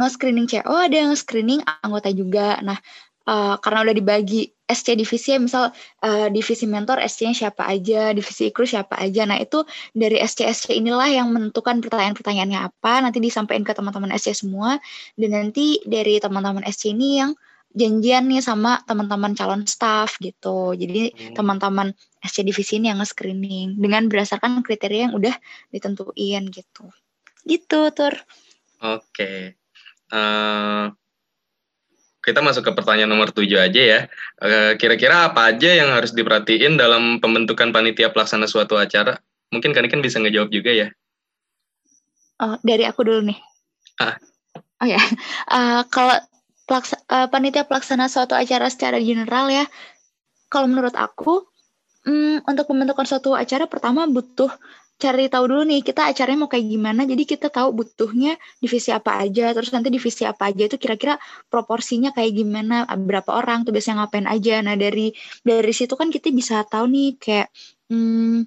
nge-screening 0.00 0.48
CO 0.48 0.74
ada 0.80 0.96
yang 0.96 1.12
screening 1.12 1.60
anggota 1.84 2.08
juga. 2.12 2.56
Nah, 2.64 2.80
uh, 3.28 3.60
karena 3.60 3.84
udah 3.84 3.96
dibagi 3.96 4.48
SC 4.70 4.94
divisi 4.94 5.34
ya 5.34 5.38
misal 5.42 5.74
uh, 6.06 6.28
divisi 6.30 6.64
mentor 6.70 7.02
SC-nya 7.02 7.34
siapa 7.34 7.66
aja, 7.66 8.14
divisi 8.14 8.54
ikru 8.54 8.62
siapa 8.62 8.94
aja. 9.02 9.26
Nah, 9.26 9.42
itu 9.42 9.66
dari 9.90 10.22
SC-SC 10.22 10.78
inilah 10.78 11.10
yang 11.10 11.34
menentukan 11.34 11.82
pertanyaan-pertanyaannya 11.82 12.60
apa, 12.70 13.02
nanti 13.02 13.18
disampaikan 13.18 13.66
ke 13.66 13.74
teman-teman 13.74 14.14
SC 14.14 14.46
semua 14.46 14.78
dan 15.18 15.30
nanti 15.34 15.82
dari 15.82 16.22
teman-teman 16.22 16.62
SC 16.64 16.94
ini 16.94 17.18
yang 17.18 17.34
janjian 17.70 18.26
nih 18.26 18.42
sama 18.42 18.82
teman-teman 18.86 19.34
calon 19.34 19.62
staff 19.66 20.18
gitu. 20.18 20.74
Jadi 20.74 21.14
hmm. 21.14 21.34
teman-teman 21.38 21.94
SC 22.22 22.42
divisi 22.42 22.82
ini 22.82 22.90
yang 22.90 22.98
nge-screening 23.02 23.78
dengan 23.78 24.10
berdasarkan 24.10 24.62
kriteria 24.66 25.10
yang 25.10 25.14
udah 25.14 25.34
ditentuin 25.70 26.50
gitu. 26.50 26.90
Gitu, 27.46 27.80
Tur. 27.94 28.14
Oke. 28.80 29.02
Okay. 29.14 29.38
Uh, 30.10 30.18
eh, 30.18 30.84
kita 32.20 32.44
masuk 32.44 32.68
ke 32.68 32.72
pertanyaan 32.76 33.08
nomor 33.08 33.32
tujuh 33.32 33.56
aja 33.56 33.80
ya. 33.80 34.00
Eh, 34.44 34.72
kira-kira 34.76 35.32
apa 35.32 35.52
aja 35.52 35.72
yang 35.72 35.92
harus 35.92 36.12
diperhatiin 36.12 36.76
dalam 36.76 37.18
pembentukan 37.18 37.72
panitia 37.72 38.12
pelaksana 38.12 38.44
suatu 38.44 38.76
acara? 38.76 39.16
Mungkin 39.50 39.72
kan 39.72 39.88
kan 39.88 40.00
bisa 40.04 40.20
ngejawab 40.20 40.52
juga 40.52 40.70
ya. 40.70 40.88
Oh, 42.40 42.56
dari 42.64 42.84
aku 42.88 43.04
dulu 43.04 43.32
nih. 43.32 43.38
Ah. 44.00 44.16
Oh 44.80 44.88
ya, 44.88 45.00
uh, 45.52 45.84
kalau 45.94 46.16
pelaksa, 46.64 46.96
uh, 47.12 47.28
panitia 47.28 47.68
pelaksana 47.68 48.08
suatu 48.08 48.32
acara 48.32 48.72
secara 48.72 48.96
general 48.96 49.52
ya, 49.52 49.68
kalau 50.48 50.64
menurut 50.72 50.96
aku, 50.96 51.44
um, 52.08 52.40
untuk 52.48 52.64
pembentukan 52.64 53.04
suatu 53.04 53.36
acara 53.36 53.68
pertama 53.68 54.08
butuh 54.08 54.48
cari 55.00 55.32
tahu 55.32 55.44
dulu 55.48 55.62
nih 55.64 55.80
kita 55.80 56.12
acaranya 56.12 56.44
mau 56.44 56.50
kayak 56.52 56.66
gimana. 56.68 57.00
Jadi 57.08 57.22
kita 57.24 57.48
tahu 57.48 57.72
butuhnya 57.72 58.36
divisi 58.60 58.92
apa 58.92 59.16
aja 59.24 59.56
terus 59.56 59.72
nanti 59.72 59.88
divisi 59.88 60.22
apa 60.28 60.52
aja 60.52 60.68
itu 60.68 60.76
kira-kira 60.76 61.16
proporsinya 61.48 62.12
kayak 62.12 62.32
gimana 62.36 62.84
berapa 63.00 63.30
orang 63.32 63.64
tuh 63.64 63.72
biasanya 63.72 64.04
ngapain 64.04 64.28
aja. 64.28 64.60
Nah 64.60 64.76
dari 64.76 65.16
dari 65.40 65.72
situ 65.72 65.96
kan 65.96 66.12
kita 66.12 66.28
bisa 66.30 66.60
tahu 66.68 66.84
nih 66.92 67.08
kayak 67.16 67.48
hmm, 67.88 68.44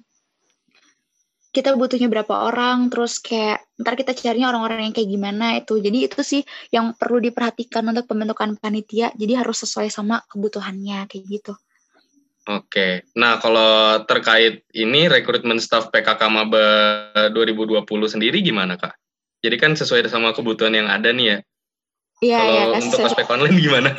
kita 1.54 1.74
butuhnya 1.74 2.10
berapa 2.10 2.34
orang 2.50 2.90
terus 2.90 3.18
kayak 3.18 3.62
ntar 3.78 3.94
kita 3.98 4.14
carinya 4.14 4.50
orang-orang 4.54 4.90
yang 4.90 4.94
kayak 4.94 5.10
gimana 5.10 5.46
itu. 5.58 5.74
Jadi 5.82 5.98
itu 6.06 6.20
sih 6.22 6.42
yang 6.70 6.94
perlu 6.94 7.18
diperhatikan 7.18 7.82
untuk 7.90 8.06
pembentukan 8.06 8.54
panitia. 8.58 9.10
Jadi 9.18 9.32
harus 9.34 9.58
sesuai 9.66 9.90
sama 9.90 10.22
kebutuhannya 10.30 11.10
kayak 11.10 11.24
gitu 11.26 11.54
Oke, 12.44 13.08
nah 13.16 13.40
kalau 13.40 14.04
terkait 14.04 14.68
ini 14.76 15.08
rekrutmen 15.08 15.56
staff 15.56 15.88
PKK 15.88 16.28
Maba 16.28 16.68
2020 17.32 17.88
sendiri 18.04 18.44
gimana 18.44 18.76
kak? 18.76 18.92
Jadi 19.40 19.56
kan 19.56 19.72
sesuai 19.72 20.04
sama 20.12 20.36
kebutuhan 20.36 20.76
yang 20.76 20.88
ada 20.92 21.08
nih 21.08 21.26
ya. 21.32 21.38
Iya, 22.20 22.38
kalau 22.40 22.52
ya, 22.52 22.64
untuk 22.84 23.00
ospek 23.00 23.26
online 23.32 23.56
gimana? 23.60 23.90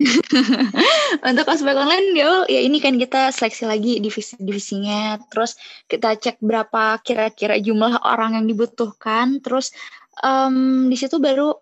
untuk 1.32 1.46
ospek 1.48 1.76
online 1.76 2.06
ya, 2.12 2.44
ya 2.44 2.60
ini 2.60 2.76
kan 2.76 3.00
kita 3.00 3.32
seleksi 3.32 3.64
lagi 3.64 4.04
divisi 4.04 4.36
divisinya, 4.36 5.16
terus 5.32 5.56
kita 5.88 6.20
cek 6.20 6.44
berapa 6.44 7.00
kira-kira 7.00 7.56
jumlah 7.56 8.04
orang 8.04 8.36
yang 8.36 8.44
dibutuhkan, 8.44 9.40
terus 9.40 9.72
um, 10.20 10.92
di 10.92 10.96
situ 11.00 11.16
baru 11.16 11.56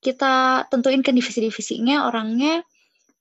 kita 0.00 0.66
tentuin 0.72 1.04
kan 1.04 1.12
divisi-divisinya 1.12 2.08
orangnya 2.08 2.64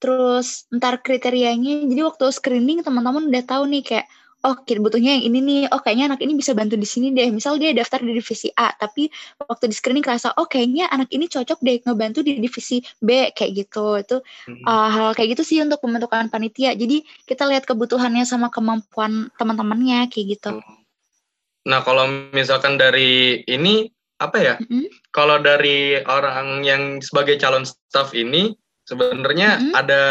terus 0.01 0.65
ntar 0.73 0.97
kriterianya 1.05 1.85
jadi 1.85 2.01
waktu 2.09 2.33
screening 2.33 2.81
teman-teman 2.81 3.29
udah 3.29 3.43
tahu 3.45 3.69
nih 3.69 3.85
kayak 3.85 4.07
oh 4.41 4.57
kita 4.65 4.81
butuhnya 4.81 5.21
yang 5.21 5.25
ini 5.29 5.39
nih 5.41 5.61
oh 5.69 5.79
kayaknya 5.81 6.13
anak 6.13 6.21
ini 6.25 6.33
bisa 6.33 6.57
bantu 6.57 6.73
di 6.73 6.87
sini 6.89 7.13
deh. 7.13 7.29
Misal 7.29 7.61
dia 7.61 7.71
daftar 7.77 8.01
di 8.01 8.17
divisi 8.17 8.49
A 8.57 8.73
tapi 8.73 9.09
waktu 9.37 9.69
di 9.69 9.75
screening 9.77 10.05
kerasa 10.05 10.33
oh 10.37 10.49
kayaknya 10.49 10.89
anak 10.89 11.13
ini 11.13 11.29
cocok 11.29 11.61
deh 11.61 11.77
ngebantu 11.85 12.25
di 12.25 12.41
divisi 12.41 12.81
B 12.97 13.29
kayak 13.33 13.51
gitu. 13.53 14.01
Itu 14.01 14.17
hmm. 14.49 14.65
uh, 14.65 14.89
hal 14.89 15.09
kayak 15.13 15.37
gitu 15.37 15.43
sih 15.45 15.57
untuk 15.61 15.81
pembentukan 15.85 16.27
panitia. 16.33 16.73
Jadi 16.73 17.05
kita 17.29 17.45
lihat 17.45 17.69
kebutuhannya 17.69 18.25
sama 18.25 18.49
kemampuan 18.49 19.29
teman-temannya 19.37 20.09
kayak 20.09 20.25
gitu. 20.37 20.51
Nah 21.69 21.79
kalau 21.85 22.09
misalkan 22.33 22.81
dari 22.81 23.45
ini 23.45 23.85
apa 24.21 24.37
ya? 24.37 24.55
Mm-hmm. 24.61 25.09
kalau 25.09 25.41
dari 25.41 25.97
orang 26.05 26.61
yang 26.61 27.01
sebagai 27.01 27.41
calon 27.41 27.65
staff 27.65 28.13
ini 28.13 28.53
Sebenarnya 28.91 29.49
mm-hmm. 29.55 29.73
ada 29.73 30.01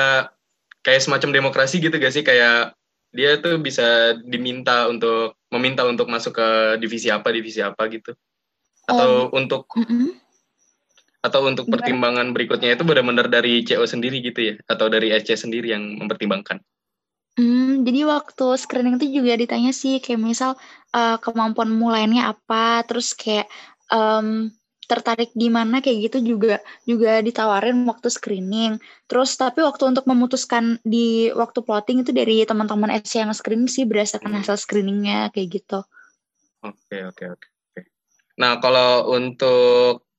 kayak 0.80 1.04
semacam 1.04 1.30
demokrasi 1.36 1.76
gitu 1.84 1.92
gak 2.00 2.14
sih 2.16 2.24
kayak 2.24 2.72
dia 3.12 3.36
tuh 3.36 3.60
bisa 3.60 4.16
diminta 4.24 4.88
untuk 4.88 5.36
meminta 5.52 5.84
untuk 5.84 6.08
masuk 6.08 6.40
ke 6.40 6.48
divisi 6.80 7.12
apa 7.12 7.28
divisi 7.28 7.60
apa 7.60 7.84
gitu 7.92 8.16
atau 8.88 9.28
um, 9.28 9.36
untuk 9.36 9.68
mm-hmm. 9.76 10.30
Atau 11.20 11.44
untuk 11.44 11.68
Gimana? 11.68 11.84
pertimbangan 11.84 12.26
berikutnya 12.32 12.72
itu 12.72 12.84
benar-benar 12.84 13.28
dari 13.28 13.60
CO 13.60 13.84
sendiri 13.84 14.24
gitu 14.24 14.40
ya? 14.40 14.54
Atau 14.72 14.88
dari 14.88 15.12
SC 15.12 15.36
sendiri 15.36 15.68
yang 15.68 16.00
mempertimbangkan? 16.00 16.64
Hmm, 17.36 17.84
jadi 17.84 18.08
waktu 18.08 18.56
screening 18.56 18.96
itu 18.96 19.20
juga 19.20 19.36
ditanya 19.36 19.70
sih 19.70 20.00
kayak 20.00 20.20
misal 20.20 20.56
uh, 20.96 21.20
kemampuan 21.20 21.70
mulainya 21.70 22.32
apa, 22.32 22.82
terus 22.88 23.12
kayak 23.12 23.46
um, 23.92 24.48
tertarik 24.90 25.30
di 25.38 25.46
mana 25.46 25.78
kayak 25.78 26.10
gitu 26.10 26.34
juga 26.34 26.58
juga 26.82 27.22
ditawarin 27.22 27.86
waktu 27.86 28.10
screening. 28.10 28.82
Terus 29.06 29.38
tapi 29.38 29.62
waktu 29.62 29.86
untuk 29.86 30.10
memutuskan 30.10 30.82
di 30.82 31.30
waktu 31.30 31.62
plotting 31.62 32.02
itu 32.02 32.10
dari 32.10 32.42
teman-teman 32.42 32.90
SC 32.98 33.22
yang 33.22 33.30
screening 33.30 33.70
sih 33.70 33.86
berdasarkan 33.86 34.42
hasil 34.42 34.58
screeningnya 34.58 35.30
kayak 35.30 35.62
gitu. 35.62 35.86
Oke, 36.66 37.06
oke, 37.06 37.24
oke. 37.38 37.46
oke. 37.46 37.80
Nah, 38.42 38.58
kalau 38.58 39.14
untuk 39.14 40.10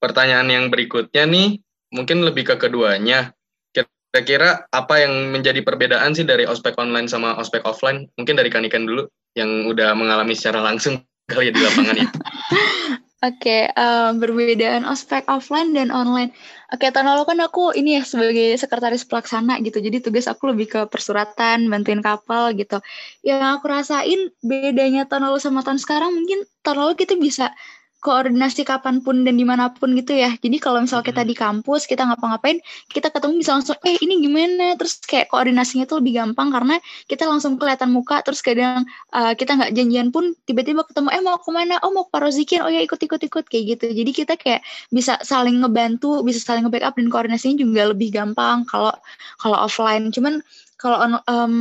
pertanyaan 0.00 0.48
yang 0.48 0.64
berikutnya 0.72 1.28
nih, 1.28 1.60
mungkin 1.92 2.24
lebih 2.24 2.54
ke 2.54 2.56
keduanya. 2.56 3.34
Kira-kira 3.74 4.64
apa 4.72 5.04
yang 5.04 5.36
menjadi 5.36 5.60
perbedaan 5.60 6.16
sih 6.16 6.24
dari 6.24 6.48
ospek 6.48 6.80
online 6.80 7.12
sama 7.12 7.36
ospek 7.36 7.62
offline? 7.68 8.08
Mungkin 8.16 8.40
dari 8.40 8.48
Kanikan 8.48 8.88
dulu, 8.88 9.04
yang 9.36 9.68
udah 9.68 9.92
mengalami 9.92 10.32
secara 10.32 10.64
langsung 10.64 11.04
kali 11.30 11.50
ya 11.50 11.52
di 11.52 11.60
lapangan 11.60 11.96
ya. 11.98 12.08
Oke, 13.18 13.66
um, 13.74 14.22
perbedaan 14.22 14.86
ospek 14.86 15.26
offline 15.26 15.74
dan 15.74 15.90
online. 15.90 16.30
Oke, 16.70 16.86
tahun 16.94 17.10
lalu 17.10 17.26
kan 17.26 17.38
aku 17.42 17.74
ini 17.74 17.98
ya 17.98 18.06
sebagai 18.06 18.54
sekretaris 18.54 19.02
pelaksana 19.10 19.58
gitu. 19.66 19.82
Jadi 19.82 19.98
tugas 19.98 20.30
aku 20.30 20.54
lebih 20.54 20.70
ke 20.70 20.80
persuratan, 20.86 21.66
bantuin 21.66 21.98
kapal 21.98 22.54
gitu. 22.54 22.78
Yang 23.26 23.58
aku 23.58 23.66
rasain 23.74 24.20
bedanya 24.38 25.02
tahun 25.10 25.34
lalu 25.34 25.42
sama 25.42 25.66
tahun 25.66 25.82
sekarang 25.82 26.14
mungkin 26.14 26.46
tahun 26.62 26.78
lalu 26.78 26.94
kita 26.94 27.18
bisa 27.18 27.50
koordinasi 27.98 28.62
kapan 28.62 29.02
pun 29.02 29.26
dan 29.26 29.34
di 29.34 29.42
mana 29.42 29.74
pun 29.74 29.90
gitu 29.98 30.14
ya. 30.14 30.30
Jadi 30.38 30.56
kalau 30.62 30.78
misal 30.78 31.02
kita 31.02 31.26
di 31.26 31.34
kampus, 31.34 31.90
kita 31.90 32.06
ngapa-ngapain, 32.06 32.62
kita 32.86 33.10
ketemu 33.10 33.42
bisa 33.42 33.58
langsung, 33.58 33.74
eh 33.82 33.98
ini 33.98 34.22
gimana? 34.22 34.78
Terus 34.78 35.02
kayak 35.02 35.34
koordinasinya 35.34 35.82
tuh 35.90 35.98
lebih 35.98 36.22
gampang 36.22 36.54
karena 36.54 36.78
kita 37.10 37.26
langsung 37.26 37.58
kelihatan 37.58 37.90
muka. 37.90 38.22
Terus 38.22 38.38
kadang 38.38 38.86
uh, 39.10 39.34
kita 39.34 39.58
nggak 39.58 39.70
janjian 39.74 40.08
pun 40.14 40.30
tiba-tiba 40.46 40.86
ketemu, 40.86 41.08
eh 41.10 41.22
mau 41.26 41.42
ke 41.42 41.50
mana? 41.50 41.82
Oh 41.82 41.90
mau 41.90 42.06
ke 42.06 42.14
Parozikin, 42.14 42.62
oh 42.62 42.70
ya 42.70 42.86
ikut-ikut-ikut 42.86 43.44
kayak 43.50 43.64
gitu. 43.76 43.86
Jadi 43.90 44.10
kita 44.14 44.34
kayak 44.38 44.62
bisa 44.94 45.18
saling 45.26 45.58
ngebantu, 45.58 46.22
bisa 46.22 46.38
saling 46.38 46.62
nge-backup 46.70 46.94
dan 46.94 47.10
koordinasinya 47.10 47.58
juga 47.58 47.90
lebih 47.90 48.14
gampang 48.14 48.62
kalau 48.62 48.94
kalau 49.42 49.58
offline. 49.58 50.14
Cuman 50.14 50.38
kalau 50.78 50.96
on, 51.02 51.12
um, 51.26 51.54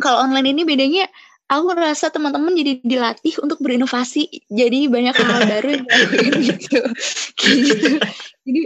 kalau 0.00 0.24
online 0.24 0.56
ini 0.56 0.64
bedanya 0.64 1.04
aku 1.60 1.72
ngerasa 1.72 2.10
teman-teman 2.10 2.52
jadi 2.54 2.72
dilatih 2.82 3.34
untuk 3.42 3.58
berinovasi. 3.62 4.28
Jadi 4.50 4.90
banyak 4.90 5.14
hal 5.14 5.42
baru 5.52 5.68
yang 5.78 5.84
dilakuin 5.86 6.34
gitu. 6.42 6.80
Kayak 7.38 7.56
gitu. 7.64 7.88
Jadi 8.44 8.62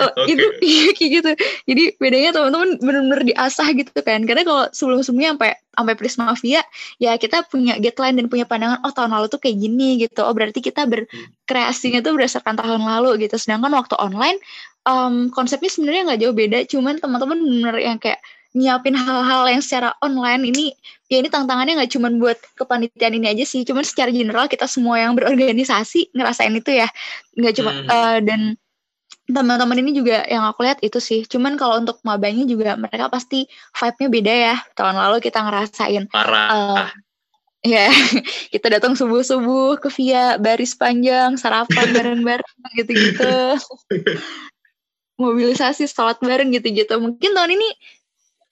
oh, 0.00 0.10
okay. 0.10 0.32
itu 0.34 0.44
iya, 0.70 0.86
kayak 0.94 1.10
gitu. 1.20 1.30
Jadi 1.70 1.82
bedanya 1.98 2.30
teman-teman 2.34 2.70
benar-benar 2.80 3.20
diasah 3.26 3.68
gitu 3.76 3.98
kan. 4.00 4.20
Karena 4.26 4.42
kalau 4.42 4.64
sebelum-sebelumnya 4.70 5.30
sampai 5.36 5.50
sampai 5.74 5.94
Prisma 5.98 6.32
Via 6.38 6.62
ya 7.02 7.12
kita 7.18 7.46
punya 7.50 7.74
guideline 7.82 8.16
dan 8.22 8.26
punya 8.30 8.46
pandangan 8.46 8.78
oh 8.86 8.94
tahun 8.94 9.10
lalu 9.10 9.26
tuh 9.30 9.40
kayak 9.42 9.56
gini 9.58 9.88
gitu. 10.02 10.20
Oh 10.22 10.34
berarti 10.34 10.60
kita 10.62 10.86
berkreasinya 10.86 12.00
tuh 12.00 12.12
berdasarkan 12.14 12.54
tahun 12.58 12.82
lalu 12.82 13.26
gitu. 13.26 13.36
Sedangkan 13.38 13.74
waktu 13.74 13.94
online 13.98 14.38
um, 14.86 15.30
konsepnya 15.30 15.70
sebenarnya 15.70 16.02
nggak 16.12 16.20
jauh 16.22 16.34
beda. 16.36 16.58
Cuman 16.70 16.94
teman-teman 17.02 17.38
benar 17.38 17.76
yang 17.78 17.98
kayak 17.98 18.22
nyiapin 18.54 18.94
hal-hal 18.94 19.50
yang 19.50 19.58
secara 19.58 19.98
online 19.98 20.46
ini 20.46 20.78
ya 21.12 21.20
ini 21.20 21.28
tantangannya 21.28 21.76
nggak 21.76 21.92
cuma 21.92 22.08
buat 22.16 22.40
kepanitiaan 22.56 23.14
ini 23.20 23.28
aja 23.28 23.44
sih 23.44 23.60
cuman 23.62 23.84
secara 23.84 24.08
general 24.08 24.48
kita 24.48 24.64
semua 24.64 24.96
yang 24.96 25.12
berorganisasi 25.12 26.16
ngerasain 26.16 26.54
itu 26.56 26.70
ya. 26.72 26.88
Nggak 27.36 27.54
cuma 27.60 27.70
hmm. 27.72 27.88
uh, 27.88 28.18
dan 28.24 28.40
teman-teman 29.24 29.80
ini 29.80 29.96
juga 29.96 30.24
yang 30.28 30.44
aku 30.48 30.64
lihat 30.64 30.80
itu 30.80 31.00
sih. 31.00 31.24
Cuman 31.28 31.56
kalau 31.60 31.80
untuk 31.80 32.00
mabanya 32.04 32.44
juga 32.48 32.76
mereka 32.76 33.08
pasti 33.12 33.48
vibe-nya 33.76 34.08
beda 34.08 34.34
ya. 34.52 34.56
Tahun 34.76 34.96
lalu 34.96 35.16
kita 35.20 35.44
ngerasain 35.44 36.04
parah. 36.08 36.48
uh, 36.48 36.88
ya 37.64 37.88
kita 38.52 38.68
datang 38.68 38.92
subuh 38.92 39.24
subuh 39.24 39.80
ke 39.80 39.88
via 39.96 40.36
baris 40.36 40.76
panjang 40.76 41.36
sarapan 41.40 41.88
bareng 41.92 42.20
bareng 42.24 42.54
gitu-gitu. 42.80 43.60
Mobilisasi 45.20 45.84
sholat 45.88 46.16
bareng 46.20 46.52
gitu-gitu. 46.52 46.96
Mungkin 46.96 47.30
tahun 47.32 47.56
ini 47.56 47.68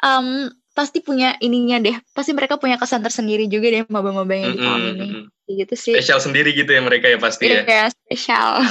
um, 0.04 0.52
pasti 0.72 1.04
punya 1.04 1.36
ininya 1.38 1.78
deh. 1.78 1.96
Pasti 2.16 2.32
mereka 2.32 2.56
punya 2.56 2.80
kesan 2.80 3.04
tersendiri 3.04 3.48
juga 3.48 3.68
deh 3.68 3.84
maba-maba 3.88 4.32
yang 4.32 4.52
mm 4.52 4.56
-hmm. 4.56 4.58
di 4.58 4.66
tahun 4.66 4.82
ini. 4.88 5.08
Gitu 5.52 5.74
sih. 5.76 5.94
Spesial 5.96 6.20
sendiri 6.20 6.50
gitu 6.56 6.68
ya 6.72 6.80
mereka 6.80 7.06
ya 7.08 7.20
pasti 7.20 7.48
ya. 7.48 7.62
Iya, 7.64 7.86
spesial. 7.92 8.64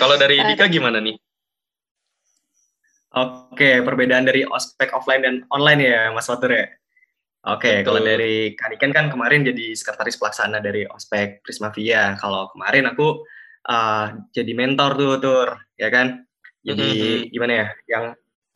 Kalau 0.00 0.16
dari 0.20 0.36
Dika 0.40 0.68
gimana 0.68 1.00
nih? 1.00 1.16
Oke, 3.12 3.84
perbedaan 3.84 4.24
dari 4.24 4.44
ospek 4.48 4.96
offline 4.96 5.20
dan 5.20 5.34
online 5.52 5.80
ya, 5.84 6.00
Mas 6.16 6.28
Watur 6.32 6.52
ya. 6.52 6.64
Oke, 7.44 7.84
kalau 7.84 8.00
dari 8.00 8.54
Kaniken 8.56 8.94
kan 8.94 9.12
kemarin 9.12 9.44
jadi 9.44 9.76
sekretaris 9.76 10.16
pelaksana 10.16 10.64
dari 10.64 10.88
ospek 10.88 11.44
Prisma 11.44 11.68
Via. 11.74 12.16
Kalau 12.16 12.48
kemarin 12.56 12.88
aku 12.88 13.20
uh, 13.68 14.06
jadi 14.32 14.52
mentor 14.56 14.96
tuh, 14.96 15.16
tur, 15.20 15.48
ya 15.76 15.92
kan? 15.92 16.24
Jadi 16.64 16.88
mm 16.88 17.04
-hmm. 17.04 17.30
gimana 17.34 17.52
ya, 17.52 17.66
yang 17.90 18.04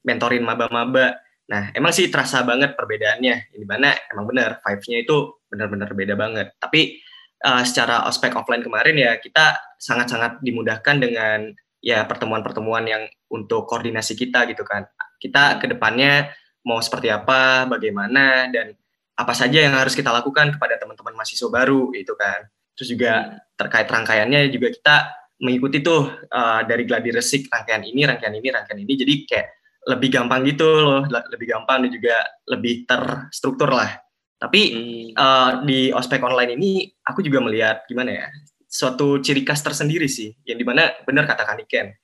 mentorin 0.06 0.46
maba-maba 0.46 1.18
Nah, 1.46 1.70
emang 1.72 1.94
sih 1.94 2.10
terasa 2.10 2.42
banget 2.42 2.74
perbedaannya. 2.74 3.54
Di 3.54 3.66
mana 3.66 3.94
emang 4.10 4.26
benar, 4.26 4.58
vibe-nya 4.62 4.98
itu 5.06 5.16
benar-benar 5.46 5.90
beda 5.94 6.14
banget. 6.18 6.46
Tapi 6.58 6.98
uh, 7.46 7.62
secara 7.62 8.06
ospek 8.10 8.34
offline 8.34 8.66
kemarin 8.66 8.98
ya 8.98 9.14
kita 9.22 9.78
sangat-sangat 9.78 10.42
dimudahkan 10.42 10.96
dengan 10.98 11.54
ya 11.78 12.02
pertemuan-pertemuan 12.02 12.84
yang 12.90 13.02
untuk 13.30 13.70
koordinasi 13.70 14.18
kita 14.18 14.42
gitu 14.50 14.66
kan. 14.66 14.90
Kita 15.22 15.62
ke 15.62 15.70
depannya 15.70 16.34
mau 16.66 16.82
seperti 16.82 17.14
apa, 17.14 17.70
bagaimana, 17.70 18.50
dan 18.50 18.74
apa 19.16 19.32
saja 19.32 19.62
yang 19.62 19.78
harus 19.78 19.94
kita 19.94 20.10
lakukan 20.10 20.58
kepada 20.58 20.82
teman-teman 20.82 21.14
mahasiswa 21.14 21.46
baru 21.46 21.94
gitu 21.94 22.18
kan. 22.18 22.42
Terus 22.74 22.88
juga 22.92 23.38
terkait 23.54 23.86
rangkaiannya 23.86 24.50
juga 24.50 24.68
kita 24.74 24.96
mengikuti 25.40 25.80
tuh 25.80 26.10
uh, 26.10 26.60
dari 26.66 26.84
gladi 26.84 27.14
resik 27.14 27.48
rangkaian 27.48 27.86
ini, 27.86 28.02
rangkaian 28.04 28.34
ini, 28.34 28.48
rangkaian 28.50 28.80
ini. 28.82 28.92
Jadi 28.98 29.14
kayak 29.24 29.46
lebih 29.86 30.10
gampang 30.10 30.42
gitu 30.42 30.66
loh, 30.66 31.06
lebih 31.06 31.46
gampang 31.46 31.86
dan 31.86 31.90
juga 31.94 32.16
lebih 32.50 32.82
terstruktur 32.84 33.70
lah. 33.70 33.94
Tapi 34.36 34.60
hmm. 34.68 35.06
uh, 35.16 35.50
di 35.64 35.94
ospek 35.94 36.20
online 36.20 36.58
ini 36.58 36.90
aku 37.06 37.22
juga 37.22 37.40
melihat 37.40 37.86
gimana 37.86 38.12
ya, 38.12 38.26
suatu 38.66 39.22
ciri 39.22 39.46
khas 39.46 39.62
tersendiri 39.62 40.10
sih, 40.10 40.34
yang 40.44 40.58
di 40.58 40.66
mana 40.66 40.92
benar 41.06 41.24
kata 41.24 41.46
Kaniken, 41.46 41.94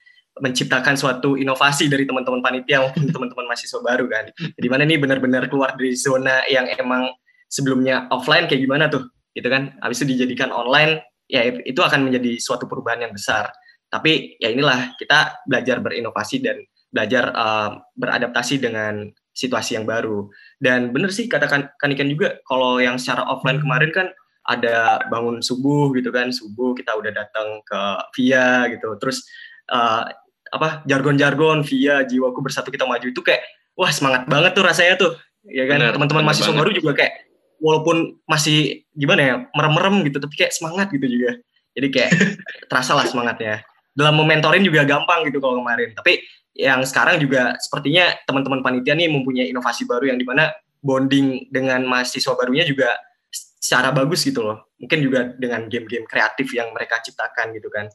menciptakan 0.40 0.96
suatu 0.96 1.36
inovasi 1.36 1.92
dari 1.92 2.08
teman-teman 2.08 2.40
panitia 2.40 2.80
maupun 2.86 3.04
teman-teman 3.14 3.44
mahasiswa 3.50 3.80
baru 3.84 4.06
kan. 4.08 4.24
Di 4.56 4.68
mana 4.70 4.86
ini 4.88 4.96
benar-benar 4.96 5.50
keluar 5.52 5.76
dari 5.76 5.92
zona 5.98 6.40
yang 6.48 6.70
emang 6.78 7.12
sebelumnya 7.52 8.08
offline 8.08 8.48
kayak 8.48 8.62
gimana 8.64 8.88
tuh, 8.88 9.10
gitu 9.36 9.50
kan? 9.52 9.76
Habis 9.84 10.06
itu 10.06 10.16
dijadikan 10.16 10.54
online, 10.54 11.04
ya 11.28 11.44
itu 11.50 11.82
akan 11.82 12.08
menjadi 12.08 12.40
suatu 12.40 12.64
perubahan 12.64 13.04
yang 13.04 13.12
besar. 13.12 13.52
Tapi 13.92 14.40
ya 14.40 14.48
inilah 14.48 14.96
kita 14.96 15.44
belajar 15.44 15.84
berinovasi 15.84 16.40
dan 16.40 16.64
belajar 16.92 17.32
uh, 17.32 17.80
beradaptasi 17.96 18.60
dengan 18.60 19.08
situasi 19.32 19.80
yang 19.80 19.88
baru. 19.88 20.28
Dan 20.60 20.92
benar 20.92 21.10
sih 21.10 21.26
katakan 21.26 21.72
Kanikan 21.80 22.06
juga 22.12 22.38
kalau 22.44 22.78
yang 22.78 23.00
secara 23.00 23.24
offline 23.26 23.58
kemarin 23.58 23.90
kan 23.90 24.06
ada 24.46 25.00
bangun 25.08 25.40
subuh 25.40 25.90
gitu 25.96 26.12
kan, 26.12 26.30
subuh 26.30 26.76
kita 26.76 26.92
udah 26.94 27.10
datang 27.10 27.64
ke 27.64 27.80
via 28.14 28.68
gitu. 28.70 28.94
Terus 29.00 29.24
uh, 29.72 30.06
apa 30.52 30.84
jargon-jargon 30.84 31.64
via 31.64 32.04
jiwaku 32.04 32.44
bersatu 32.44 32.68
kita 32.68 32.84
maju 32.84 33.08
itu 33.08 33.22
kayak 33.24 33.40
wah 33.72 33.88
semangat 33.88 34.28
banget 34.28 34.52
tuh 34.52 34.64
rasanya 34.68 34.94
tuh. 35.00 35.12
Ya 35.48 35.66
kan 35.66 35.82
teman-teman 35.96 36.22
mahasiswa 36.22 36.54
baru 36.54 36.70
juga 36.70 36.94
kayak 36.94 37.32
walaupun 37.58 38.18
masih 38.26 38.86
gimana 38.94 39.20
ya 39.22 39.34
merem-merem 39.54 40.06
gitu 40.06 40.18
tapi 40.20 40.34
kayak 40.36 40.52
semangat 40.52 40.92
gitu 40.92 41.08
juga. 41.08 41.40
Jadi 41.72 41.88
kayak 41.88 42.10
terasa 42.70 42.92
lah 42.92 43.08
semangatnya. 43.08 43.64
Dalam 43.92 44.16
mementorin 44.16 44.64
juga 44.64 44.84
gampang 44.84 45.24
gitu 45.28 45.40
kalau 45.40 45.60
kemarin. 45.60 45.92
Tapi 45.96 46.20
yang 46.52 46.84
sekarang 46.84 47.16
juga 47.16 47.56
sepertinya 47.56 48.12
teman-teman 48.28 48.60
panitia 48.60 48.92
nih 48.92 49.08
mempunyai 49.08 49.48
inovasi 49.48 49.88
baru 49.88 50.12
yang 50.12 50.18
di 50.20 50.26
mana 50.28 50.52
bonding 50.84 51.48
dengan 51.48 51.86
mahasiswa 51.88 52.36
barunya 52.36 52.66
juga 52.68 52.92
secara 53.32 53.94
bagus 53.94 54.26
gitu 54.26 54.44
loh. 54.44 54.74
Mungkin 54.76 54.98
juga 55.00 55.20
dengan 55.38 55.70
game-game 55.70 56.04
kreatif 56.04 56.52
yang 56.52 56.74
mereka 56.74 57.00
ciptakan 57.00 57.56
gitu 57.56 57.70
kan. 57.72 57.88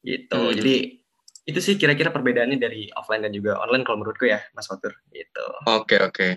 Gitu. 0.00 0.34
Hmm. 0.34 0.56
Jadi 0.56 1.00
itu 1.46 1.60
sih 1.60 1.74
kira-kira 1.76 2.10
perbedaannya 2.10 2.58
dari 2.58 2.88
offline 2.96 3.28
dan 3.28 3.32
juga 3.32 3.60
online 3.60 3.84
kalau 3.84 4.02
menurutku 4.02 4.26
ya, 4.26 4.40
Mas 4.56 4.66
Fatur. 4.66 4.96
Gitu. 5.12 5.44
Oke, 5.68 5.96
okay, 5.96 5.98
oke. 6.00 6.14
Okay. 6.16 6.30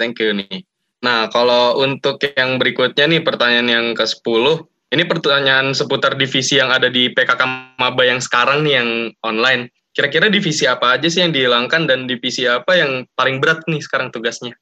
Thank 0.00 0.18
you 0.24 0.32
nih. 0.32 0.64
Nah, 1.04 1.28
kalau 1.28 1.80
untuk 1.80 2.20
yang 2.36 2.56
berikutnya 2.56 3.08
nih 3.08 3.20
pertanyaan 3.24 3.68
yang 3.68 3.86
ke-10, 3.92 4.44
ini 4.90 5.02
pertanyaan 5.04 5.72
seputar 5.76 6.16
divisi 6.16 6.56
yang 6.56 6.72
ada 6.72 6.88
di 6.88 7.12
PKK 7.12 7.76
Maba 7.76 8.02
yang 8.04 8.20
sekarang 8.20 8.64
nih 8.64 8.74
yang 8.80 8.90
online. 9.24 9.68
Kira-kira 9.90 10.30
divisi 10.30 10.70
apa 10.70 10.94
aja 10.94 11.10
sih 11.10 11.18
yang 11.18 11.34
dihilangkan 11.34 11.90
dan 11.90 12.06
divisi 12.06 12.46
apa 12.46 12.78
yang 12.78 13.10
paling 13.18 13.42
berat 13.42 13.66
nih 13.66 13.82
sekarang 13.82 14.14
tugasnya? 14.14 14.54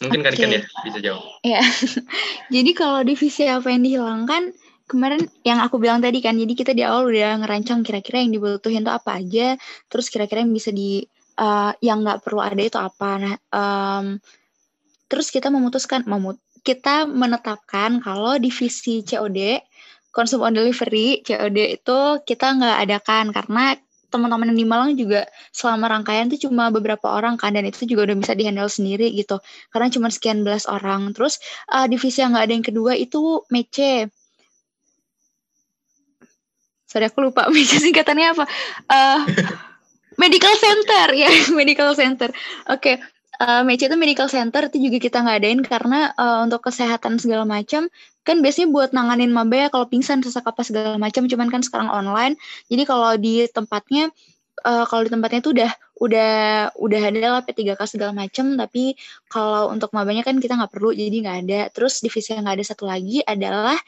Mungkin 0.00 0.24
okay. 0.26 0.34
kan 0.34 0.50
ya 0.50 0.62
bisa 0.82 0.98
jawab. 0.98 1.22
Ya. 1.44 1.62
Jadi 2.54 2.70
kalau 2.74 3.04
divisi 3.04 3.46
apa 3.46 3.68
yang 3.70 3.84
dihilangkan 3.84 4.56
kemarin 4.90 5.28
yang 5.46 5.62
aku 5.62 5.78
bilang 5.78 6.02
tadi 6.04 6.20
kan, 6.20 6.36
jadi 6.36 6.52
kita 6.52 6.76
di 6.76 6.84
awal 6.84 7.08
udah 7.08 7.40
ngerancang 7.40 7.80
kira-kira 7.80 8.20
yang 8.20 8.34
dibutuhin 8.34 8.84
tuh 8.84 8.92
apa 8.92 9.24
aja, 9.24 9.56
terus 9.88 10.12
kira-kira 10.12 10.44
yang 10.44 10.52
bisa 10.52 10.68
di 10.68 11.00
uh, 11.40 11.72
yang 11.80 12.04
nggak 12.04 12.20
perlu 12.20 12.44
ada 12.44 12.60
itu 12.60 12.76
apa. 12.76 13.10
Nah, 13.16 13.36
um, 13.56 14.20
terus 15.08 15.32
kita 15.32 15.48
memutuskan, 15.48 16.04
memut 16.04 16.36
kita 16.62 17.08
menetapkan 17.08 18.04
kalau 18.04 18.36
divisi 18.36 19.00
COD, 19.02 19.64
konsum 20.12 20.44
on 20.44 20.52
delivery, 20.52 21.24
COD 21.24 21.80
itu 21.80 21.98
kita 22.28 22.46
nggak 22.60 22.76
adakan 22.84 23.32
karena 23.32 23.64
teman-teman 24.12 24.52
yang 24.52 24.60
di 24.60 24.66
Malang 24.68 24.92
juga 24.92 25.24
selama 25.56 25.88
rangkaian 25.88 26.28
itu 26.28 26.46
cuma 26.46 26.68
beberapa 26.68 27.08
orang 27.08 27.40
kan 27.40 27.56
dan 27.56 27.64
itu 27.64 27.88
juga 27.88 28.12
udah 28.12 28.16
bisa 28.20 28.36
dihandle 28.36 28.68
sendiri 28.68 29.08
gitu. 29.16 29.40
Karena 29.72 29.88
cuma 29.88 30.12
sekian 30.12 30.44
belas 30.44 30.68
orang. 30.68 31.16
Terus 31.16 31.40
uh, 31.72 31.88
divisi 31.88 32.20
yang 32.20 32.36
nggak 32.36 32.44
ada 32.44 32.54
yang 32.54 32.66
kedua 32.68 32.92
itu 32.92 33.40
mece. 33.48 34.12
Sorry 36.84 37.08
aku 37.08 37.32
lupa 37.32 37.48
mece 37.56 37.80
singkatannya 37.80 38.36
apa. 38.36 38.44
Uh, 38.92 39.20
medical 40.20 40.52
center. 40.60 41.08
Ya 41.24 41.32
medical 41.56 41.96
center. 41.96 42.28
Oke 42.68 43.00
okay. 43.00 43.10
Uh, 43.42 43.66
Mece 43.66 43.90
itu 43.90 43.98
medical 43.98 44.30
center 44.30 44.70
itu 44.70 44.78
juga 44.78 45.02
kita 45.02 45.18
nggak 45.18 45.36
adain 45.42 45.60
karena 45.66 46.14
uh, 46.14 46.46
untuk 46.46 46.62
kesehatan 46.62 47.18
segala 47.18 47.42
macam 47.42 47.90
kan 48.22 48.38
biasanya 48.38 48.68
buat 48.70 48.90
nanganin 48.94 49.34
maba 49.34 49.66
ya 49.66 49.68
kalau 49.68 49.86
pingsan 49.90 50.22
sesak 50.22 50.46
apa 50.46 50.62
segala 50.62 50.98
macam 50.98 51.26
cuman 51.26 51.48
kan 51.50 51.62
sekarang 51.62 51.90
online. 51.90 52.38
Jadi 52.70 52.82
kalau 52.86 53.10
di 53.18 53.46
tempatnya 53.50 54.10
uh, 54.62 54.84
kalau 54.86 55.02
di 55.06 55.10
tempatnya 55.10 55.40
itu 55.42 55.50
udah 55.54 55.70
udah 56.02 56.32
udah 56.78 57.00
ada 57.02 57.28
lah 57.38 57.42
P3K 57.42 57.80
segala 57.86 58.12
macam. 58.14 58.54
Tapi 58.54 58.94
kalau 59.26 59.74
untuk 59.74 59.90
mabanya 59.94 60.22
kan 60.22 60.38
kita 60.38 60.54
nggak 60.54 60.72
perlu 60.72 60.94
jadi 60.94 61.16
nggak 61.22 61.38
ada. 61.46 61.60
Terus 61.74 61.98
divisi 62.02 62.34
yang 62.34 62.46
nggak 62.46 62.62
ada 62.62 62.66
satu 62.66 62.84
lagi 62.86 63.22
adalah 63.26 63.78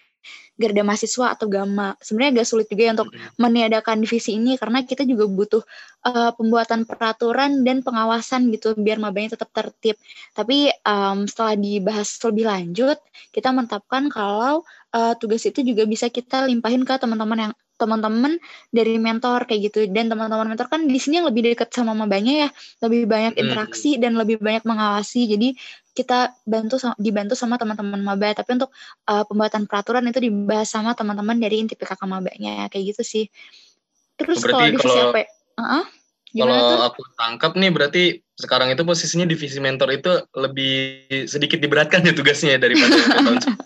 Garda 0.55 0.83
Mahasiswa 0.87 1.35
atau 1.35 1.47
Gama. 1.51 1.99
Sebenarnya 1.99 2.41
agak 2.41 2.47
sulit 2.47 2.67
juga 2.71 2.83
ya 2.87 2.93
untuk 2.95 3.11
meniadakan 3.41 4.03
divisi 4.03 4.39
ini 4.39 4.55
karena 4.55 4.87
kita 4.87 5.03
juga 5.03 5.27
butuh 5.27 5.63
uh, 6.07 6.31
pembuatan 6.39 6.87
peraturan 6.87 7.67
dan 7.67 7.83
pengawasan 7.83 8.53
gitu 8.55 8.79
biar 8.79 9.03
mabanya 9.03 9.35
tetap 9.35 9.51
tertib. 9.51 9.99
Tapi 10.37 10.71
um, 10.87 11.27
setelah 11.27 11.59
dibahas 11.59 12.09
lebih 12.23 12.45
lanjut, 12.47 12.99
kita 13.35 13.51
menetapkan 13.51 14.07
kalau 14.13 14.63
uh, 14.95 15.15
tugas 15.19 15.43
itu 15.49 15.67
juga 15.67 15.83
bisa 15.89 16.07
kita 16.13 16.47
limpahin 16.47 16.87
ke 16.87 16.95
teman-teman 17.01 17.51
yang 17.51 17.55
teman-teman 17.75 18.39
dari 18.71 18.97
mentor 18.99 19.47
kayak 19.47 19.71
gitu. 19.71 19.87
Dan 19.91 20.11
teman-teman 20.11 20.55
mentor 20.55 20.71
kan 20.71 20.87
di 20.87 20.99
sini 20.99 21.21
yang 21.23 21.29
lebih 21.29 21.47
dekat 21.47 21.71
sama 21.75 21.93
mabanya 21.93 22.47
ya. 22.47 22.49
Lebih 22.87 23.07
banyak 23.07 23.35
interaksi 23.39 23.97
hmm. 23.97 24.01
dan 24.03 24.13
lebih 24.19 24.37
banyak 24.39 24.65
mengawasi. 24.67 25.27
Jadi 25.31 25.59
kita 25.95 26.35
bantu 26.47 26.79
dibantu 26.99 27.35
sama 27.39 27.59
teman-teman 27.61 28.01
maba. 28.03 28.35
Tapi 28.35 28.63
untuk 28.63 28.71
uh, 29.11 29.25
pembuatan 29.27 29.67
peraturan 29.67 30.07
itu 30.11 30.21
dibahas 30.23 30.71
sama 30.71 30.95
teman-teman 30.99 31.39
dari 31.39 31.63
inti 31.63 31.75
PKK 31.75 32.03
mabanya. 32.07 32.67
Kayak 32.71 32.95
gitu 32.95 33.03
sih. 33.03 33.25
Terus 34.15 34.43
kalau 34.47 34.63
divisi 34.71 34.99
apa 34.99 35.27
uh 35.59 35.63
-uh, 35.63 35.85
kalau 36.35 36.83
aku 36.91 37.03
tangkap 37.15 37.53
nih 37.55 37.71
berarti 37.71 38.03
sekarang 38.35 38.75
itu 38.75 38.83
posisinya 38.83 39.23
divisi 39.23 39.63
mentor 39.63 39.95
itu 39.95 40.11
lebih 40.35 41.07
sedikit 41.31 41.63
diberatkan 41.63 42.03
ya 42.03 42.11
tugasnya 42.11 42.59
ya 42.59 42.67
daripada 42.67 42.99
tahun 42.99 43.39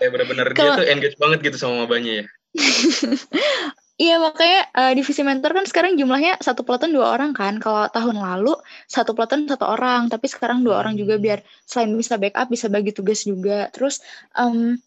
kayak 0.00 0.12
benar-benar 0.16 0.46
dia 0.56 0.70
tuh 0.80 0.88
engage 0.88 1.16
banget 1.20 1.38
gitu 1.44 1.56
sama 1.60 1.84
mabanya 1.84 2.24
ya 2.24 2.26
Iya 4.00 4.16
makanya 4.16 4.60
uh, 4.72 4.92
divisi 4.96 5.20
mentor 5.20 5.52
kan 5.52 5.68
sekarang 5.68 5.92
jumlahnya 6.00 6.40
satu 6.40 6.64
peloton 6.64 6.88
dua 6.88 7.12
orang 7.12 7.36
kan. 7.36 7.60
Kalau 7.60 7.84
tahun 7.92 8.16
lalu 8.16 8.56
satu 8.88 9.12
peloton 9.12 9.44
satu 9.44 9.68
orang, 9.68 10.08
tapi 10.08 10.24
sekarang 10.24 10.64
dua 10.64 10.80
orang 10.80 10.96
juga 10.96 11.20
biar 11.20 11.44
selain 11.68 11.92
bisa 11.92 12.16
backup 12.16 12.48
bisa 12.48 12.72
bagi 12.72 12.96
tugas 12.96 13.28
juga. 13.28 13.68
Terus 13.68 14.00
um, 14.40 14.80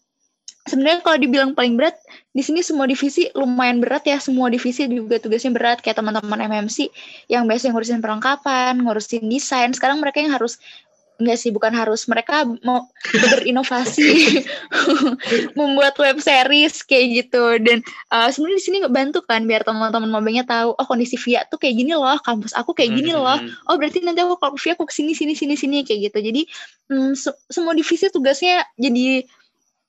sebenarnya 0.66 1.06
kalau 1.06 1.18
dibilang 1.22 1.54
paling 1.54 1.78
berat 1.78 1.94
di 2.34 2.42
sini 2.42 2.66
semua 2.66 2.90
divisi 2.90 3.30
lumayan 3.38 3.78
berat 3.78 4.02
ya. 4.02 4.18
Semua 4.18 4.50
divisi 4.50 4.82
juga 4.90 5.22
tugasnya 5.22 5.54
berat 5.54 5.78
kayak 5.78 5.94
teman-teman 5.94 6.50
MMC 6.50 6.90
yang 7.30 7.46
biasanya 7.46 7.70
ngurusin 7.78 8.02
perlengkapan, 8.02 8.82
ngurusin 8.82 9.30
desain. 9.30 9.70
Sekarang 9.78 10.02
mereka 10.02 10.26
yang 10.26 10.34
harus 10.34 10.58
enggak 11.14 11.38
sih 11.38 11.54
bukan 11.54 11.70
harus 11.70 12.10
mereka 12.10 12.42
mau 12.66 12.90
berinovasi 13.14 14.42
membuat 15.58 15.94
web 16.02 16.18
series 16.18 16.82
kayak 16.82 17.06
gitu 17.22 17.44
dan 17.62 17.86
uh, 18.10 18.26
sebenarnya 18.34 18.58
di 18.58 18.64
sini 18.66 18.78
bantu 18.90 19.22
kan 19.22 19.46
biar 19.46 19.62
teman-teman 19.62 20.10
mabangnya 20.10 20.42
tahu 20.42 20.74
oh 20.74 20.86
kondisi 20.86 21.14
via 21.22 21.46
tuh 21.46 21.62
kayak 21.62 21.78
gini 21.78 21.94
loh 21.94 22.18
kampus 22.18 22.50
aku 22.58 22.74
kayak 22.74 22.98
gini 22.98 23.14
loh 23.14 23.38
hmm. 23.38 23.70
oh 23.70 23.78
berarti 23.78 24.02
nanti 24.02 24.26
aku 24.26 24.34
kalau 24.42 24.58
via 24.58 24.74
aku 24.74 24.90
ke 24.90 24.94
sini 24.94 25.14
sini 25.14 25.38
sini 25.38 25.54
sini 25.54 25.86
kayak 25.86 26.10
gitu 26.10 26.18
jadi 26.18 26.42
um, 26.90 27.14
se 27.14 27.30
semua 27.46 27.78
divisi 27.78 28.10
tugasnya 28.10 28.66
jadi 28.74 29.22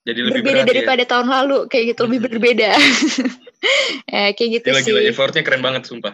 jadi 0.05 0.19
lebih 0.21 0.45
berbeda 0.45 0.61
berat, 0.61 0.65
ya? 0.69 0.69
daripada 0.69 1.03
ya? 1.03 1.09
tahun 1.09 1.27
lalu 1.33 1.57
kayak 1.65 1.85
gitu 1.89 1.99
lebih 2.05 2.19
hmm. 2.21 2.29
berbeda 2.29 2.69
eh, 4.13 4.29
kayak 4.37 4.49
gitu 4.61 4.67
gila, 4.69 4.81
sih 4.85 4.93
gila 4.93 5.01
effortnya 5.09 5.41
keren 5.41 5.65
banget 5.65 5.89
sumpah 5.89 6.13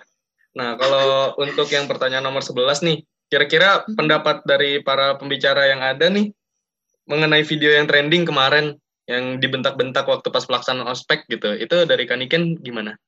nah 0.56 0.80
kalau 0.80 1.36
untuk 1.36 1.67
yang 1.67 1.91
pertanyaan 1.91 2.24
nomor 2.24 2.43
11 2.43 2.88
nih 2.88 3.04
Kira-kira 3.32 3.88
pendapat 3.88 4.44
dari 4.44 4.84
para 4.84 5.15
pembicara 5.15 5.72
yang 5.72 5.80
ada 5.80 6.12
nih 6.12 6.36
mengenai 7.08 7.48
video 7.48 7.72
yang 7.72 7.88
trending 7.88 8.28
kemarin 8.28 8.76
yang 9.08 9.39
dibentak-bentak 9.39 10.04
waktu 10.04 10.28
pas 10.30 10.44
pelaksanaan 10.44 10.91
ospek 10.91 11.26
gitu, 11.32 11.56
itu 11.56 11.88
dari 11.88 12.04
Kaniken 12.04 12.60
gimana? 12.60 13.00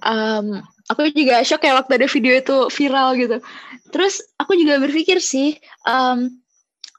Um, 0.00 0.64
aku 0.88 1.10
juga 1.12 1.44
shock 1.44 1.68
ya 1.68 1.76
waktu 1.76 2.00
ada 2.00 2.08
video 2.08 2.32
itu 2.32 2.56
viral 2.72 3.18
gitu. 3.20 3.36
Terus 3.92 4.24
aku 4.40 4.56
juga 4.56 4.80
berpikir 4.80 5.20
sih, 5.20 5.58
um, 5.84 6.32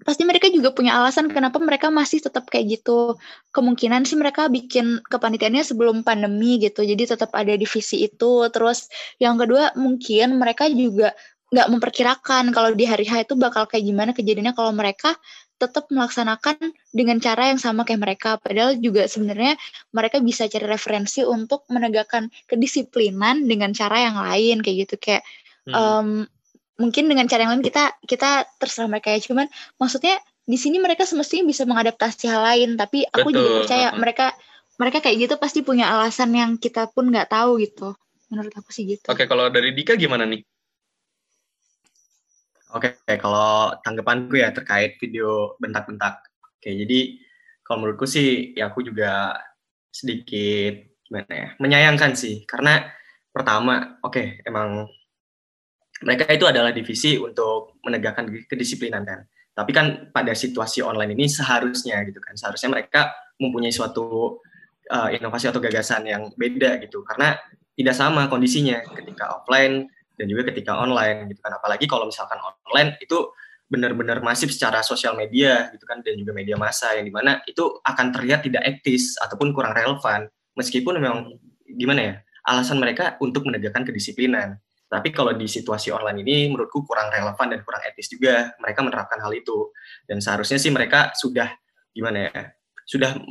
pasti 0.05 0.23
mereka 0.23 0.47
juga 0.51 0.71
punya 0.71 0.95
alasan 0.95 1.27
kenapa 1.31 1.57
mereka 1.57 1.89
masih 1.89 2.21
tetap 2.23 2.47
kayak 2.53 2.79
gitu. 2.79 3.17
Kemungkinan 3.49 4.05
sih 4.05 4.13
mereka 4.13 4.45
bikin 4.45 5.01
kepanitiaannya 5.09 5.63
sebelum 5.65 6.05
pandemi 6.05 6.61
gitu, 6.61 6.85
jadi 6.85 7.17
tetap 7.17 7.33
ada 7.33 7.55
divisi 7.55 8.05
itu. 8.05 8.45
Terus 8.53 8.87
yang 9.17 9.39
kedua 9.41 9.73
mungkin 9.79 10.37
mereka 10.37 10.67
juga 10.71 11.15
nggak 11.49 11.67
memperkirakan 11.73 12.53
kalau 12.53 12.73
di 12.77 12.85
hari 12.85 13.09
H 13.09 13.25
itu 13.25 13.33
bakal 13.33 13.65
kayak 13.65 13.85
gimana 13.85 14.11
kejadiannya 14.13 14.53
kalau 14.53 14.69
mereka 14.69 15.17
tetap 15.59 15.91
melaksanakan 15.91 16.55
dengan 16.95 17.19
cara 17.19 17.51
yang 17.51 17.59
sama 17.59 17.83
kayak 17.83 17.99
mereka. 17.99 18.39
Padahal 18.39 18.79
juga 18.79 19.05
sebenarnya 19.05 19.59
mereka 19.91 20.23
bisa 20.23 20.47
cari 20.47 20.65
referensi 20.65 21.21
untuk 21.27 21.67
menegakkan 21.67 22.31
kedisiplinan 22.47 23.43
dengan 23.43 23.75
cara 23.75 24.07
yang 24.07 24.17
lain 24.17 24.63
kayak 24.63 24.87
gitu 24.87 24.95
kayak 24.95 25.27
hmm. 25.67 25.75
um, 25.75 26.07
mungkin 26.79 27.11
dengan 27.11 27.27
cara 27.27 27.43
yang 27.43 27.59
lain 27.59 27.65
kita 27.67 27.99
kita 28.07 28.47
terserah 28.55 28.87
mereka 28.87 29.11
ya. 29.11 29.19
Cuman 29.19 29.51
maksudnya 29.75 30.15
di 30.47 30.57
sini 30.57 30.79
mereka 30.79 31.03
semestinya 31.03 31.45
bisa 31.51 31.67
mengadaptasi 31.67 32.25
hal 32.31 32.41
lain. 32.55 32.79
Tapi 32.79 33.03
aku 33.11 33.29
Betul. 33.29 33.37
juga 33.43 33.49
percaya 33.61 33.87
mereka 33.99 34.31
mereka 34.79 35.03
kayak 35.03 35.27
gitu 35.27 35.35
pasti 35.35 35.59
punya 35.59 35.91
alasan 35.91 36.31
yang 36.31 36.55
kita 36.55 36.87
pun 36.87 37.11
nggak 37.11 37.35
tahu 37.35 37.59
gitu. 37.59 37.99
Menurut 38.31 38.55
aku 38.55 38.71
sih 38.71 38.87
gitu. 38.87 39.11
Oke, 39.11 39.27
kalau 39.27 39.51
dari 39.51 39.75
Dika 39.75 39.99
gimana 39.99 40.23
nih? 40.23 40.39
Oke, 42.69 43.01
kalau 43.17 43.73
tanggapanku 43.81 44.37
ya 44.37 44.53
terkait 44.53 45.01
video 45.01 45.57
bentak-bentak. 45.57 46.21
Oke, 46.57 46.69
jadi 46.69 47.17
kalau 47.65 47.81
menurutku 47.85 48.05
sih 48.05 48.53
ya 48.53 48.69
aku 48.69 48.85
juga 48.85 49.33
sedikit 49.89 50.77
gimana 51.01 51.33
ya, 51.33 51.49
menyayangkan 51.57 52.13
sih 52.13 52.45
karena 52.45 52.85
pertama, 53.33 53.97
oke, 54.05 54.45
emang 54.45 54.85
mereka 56.05 56.29
itu 56.29 56.45
adalah 56.45 56.69
divisi 56.69 57.17
untuk 57.17 57.81
menegakkan 57.81 58.29
kedisiplinan 58.45 59.01
kan. 59.01 59.25
Tapi 59.57 59.71
kan 59.73 59.87
pada 60.13 60.31
situasi 60.37 60.85
online 60.85 61.17
ini 61.17 61.25
seharusnya 61.25 62.05
gitu 62.05 62.21
kan, 62.21 62.37
seharusnya 62.37 62.69
mereka 62.69 63.11
mempunyai 63.41 63.73
suatu 63.73 64.37
uh, 64.93 65.09
inovasi 65.09 65.49
atau 65.49 65.57
gagasan 65.57 66.05
yang 66.05 66.29
beda 66.37 66.77
gitu 66.85 67.01
karena 67.01 67.33
tidak 67.73 67.95
sama 67.95 68.27
kondisinya 68.27 68.83
ketika 68.93 69.41
offline 69.41 69.87
dan 70.19 70.27
juga 70.27 70.51
ketika 70.51 70.75
online 70.75 71.31
gitu 71.31 71.39
kan. 71.39 71.55
Apalagi 71.55 71.87
kalau 71.87 72.11
misalkan 72.11 72.35
online 72.43 72.99
itu 72.99 73.31
benar-benar 73.71 74.19
masif 74.19 74.51
secara 74.51 74.83
sosial 74.83 75.15
media 75.15 75.71
gitu 75.71 75.85
kan 75.87 76.03
dan 76.03 76.17
juga 76.19 76.35
media 76.35 76.57
massa 76.59 76.91
yang 76.97 77.05
di 77.07 77.13
mana 77.13 77.39
itu 77.47 77.79
akan 77.85 78.11
terlihat 78.11 78.43
tidak 78.43 78.67
etis 78.67 79.15
ataupun 79.23 79.55
kurang 79.55 79.71
relevan. 79.71 80.27
Meskipun 80.59 80.99
memang 80.99 81.39
gimana 81.63 82.01
ya 82.03 82.13
alasan 82.43 82.83
mereka 82.83 83.15
untuk 83.23 83.47
menegakkan 83.47 83.87
kedisiplinan. 83.87 84.59
Tapi 84.89 85.13
kalau 85.13 85.31
di 85.37 85.45
situasi 85.45 85.93
online 85.93 86.25
ini 86.25 86.49
menurutku 86.51 86.83
kurang 86.83 87.13
relevan 87.13 87.47
dan 87.53 87.61
kurang 87.63 87.79
etis 87.87 88.11
juga 88.11 88.51
mereka 88.59 88.83
menerapkan 88.83 89.21
hal 89.23 89.31
itu. 89.31 89.71
Dan 90.03 90.19
seharusnya 90.19 90.59
sih 90.59 90.73
mereka 90.73 91.15
sudah 91.15 91.47
gimana 91.95 92.27
ya 92.27 92.51
sudah 92.89 93.21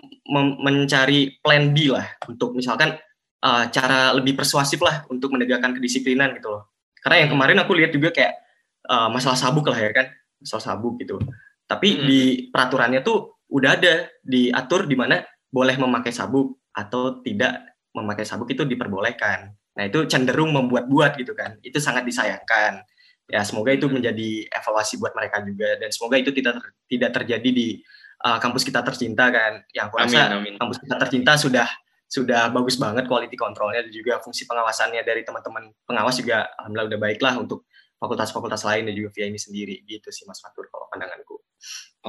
mencari 0.62 1.42
plan 1.42 1.74
B 1.74 1.90
lah 1.90 2.07
untuk 2.31 2.55
misalkan 2.55 2.94
uh, 3.42 3.66
cara 3.74 4.14
lebih 4.14 4.38
persuasif 4.38 4.79
lah 4.79 5.03
untuk 5.11 5.35
menegakkan 5.35 5.74
kedisiplinan 5.74 6.38
gitu 6.38 6.55
loh 6.55 6.78
karena 7.09 7.25
yang 7.25 7.33
kemarin 7.33 7.57
aku 7.64 7.73
lihat 7.73 7.88
juga 7.97 8.12
kayak 8.12 8.37
uh, 8.85 9.09
masalah 9.09 9.40
sabuk 9.40 9.64
lah 9.73 9.81
ya 9.81 9.97
kan, 9.97 10.12
masalah 10.44 10.61
sabuk 10.61 11.01
gitu. 11.01 11.16
Tapi 11.64 11.88
hmm. 11.97 12.05
di 12.05 12.21
peraturannya 12.53 13.01
tuh 13.01 13.40
udah 13.49 13.81
ada 13.81 14.12
diatur 14.21 14.85
di 14.85 14.92
mana 14.92 15.25
boleh 15.49 15.81
memakai 15.81 16.12
sabuk 16.12 16.61
atau 16.68 17.25
tidak 17.25 17.81
memakai 17.97 18.29
sabuk 18.29 18.53
itu 18.53 18.68
diperbolehkan. 18.68 19.57
Nah 19.81 19.88
itu 19.88 20.05
cenderung 20.05 20.53
membuat-buat 20.53 21.16
gitu 21.16 21.33
kan. 21.33 21.57
Itu 21.64 21.81
sangat 21.81 22.05
disayangkan. 22.05 22.85
Ya 23.25 23.40
semoga 23.40 23.73
itu 23.73 23.88
menjadi 23.88 24.44
evaluasi 24.53 25.01
buat 25.01 25.16
mereka 25.16 25.40
juga 25.49 25.81
dan 25.81 25.88
semoga 25.88 26.21
itu 26.21 26.29
tidak 26.37 26.61
tidak 26.92 27.16
terjadi 27.16 27.49
di 27.49 27.81
uh, 28.21 28.37
kampus 28.37 28.68
kita 28.68 28.85
tercinta 28.85 29.33
kan. 29.33 29.64
Yang 29.73 29.85
aku 29.88 29.97
Amin, 29.97 30.12
rasa 30.12 30.21
amin. 30.37 30.55
kampus 30.61 30.77
kita 30.85 30.97
tercinta 31.01 31.33
sudah 31.40 31.68
sudah 32.09 32.49
bagus 32.49 32.81
banget 32.81 33.05
quality 33.05 33.37
controlnya 33.37 33.85
dan 33.85 33.92
juga 33.92 34.16
fungsi 34.25 34.49
pengawasannya 34.49 35.05
dari 35.05 35.29
teman-teman 35.29 35.68
pengawas 35.85 36.16
juga 36.16 36.49
alhamdulillah 36.57 36.88
udah 36.97 37.01
baik 37.05 37.21
lah 37.21 37.37
untuk 37.37 37.68
fakultas-fakultas 38.01 38.64
lain 38.64 38.88
dan 38.88 38.94
juga 38.97 39.12
via 39.12 39.27
ini 39.29 39.37
sendiri 39.37 39.85
gitu 39.85 40.09
sih 40.09 40.25
Mas 40.25 40.40
Fatur 40.40 40.73
kalau 40.73 40.88
pandanganku. 40.88 41.37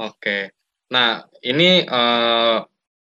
Oke. 0.00 0.56
Nah, 0.90 1.28
ini 1.44 1.84
eh, 1.84 2.58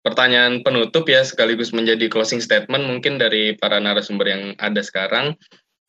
pertanyaan 0.01 0.65
penutup 0.65 1.05
ya 1.11 1.27
sekaligus 1.27 1.77
menjadi 1.77 2.09
closing 2.09 2.41
statement 2.41 2.89
mungkin 2.89 3.21
dari 3.21 3.53
para 3.59 3.77
narasumber 3.83 4.27
yang 4.31 4.43
ada 4.57 4.81
sekarang. 4.81 5.37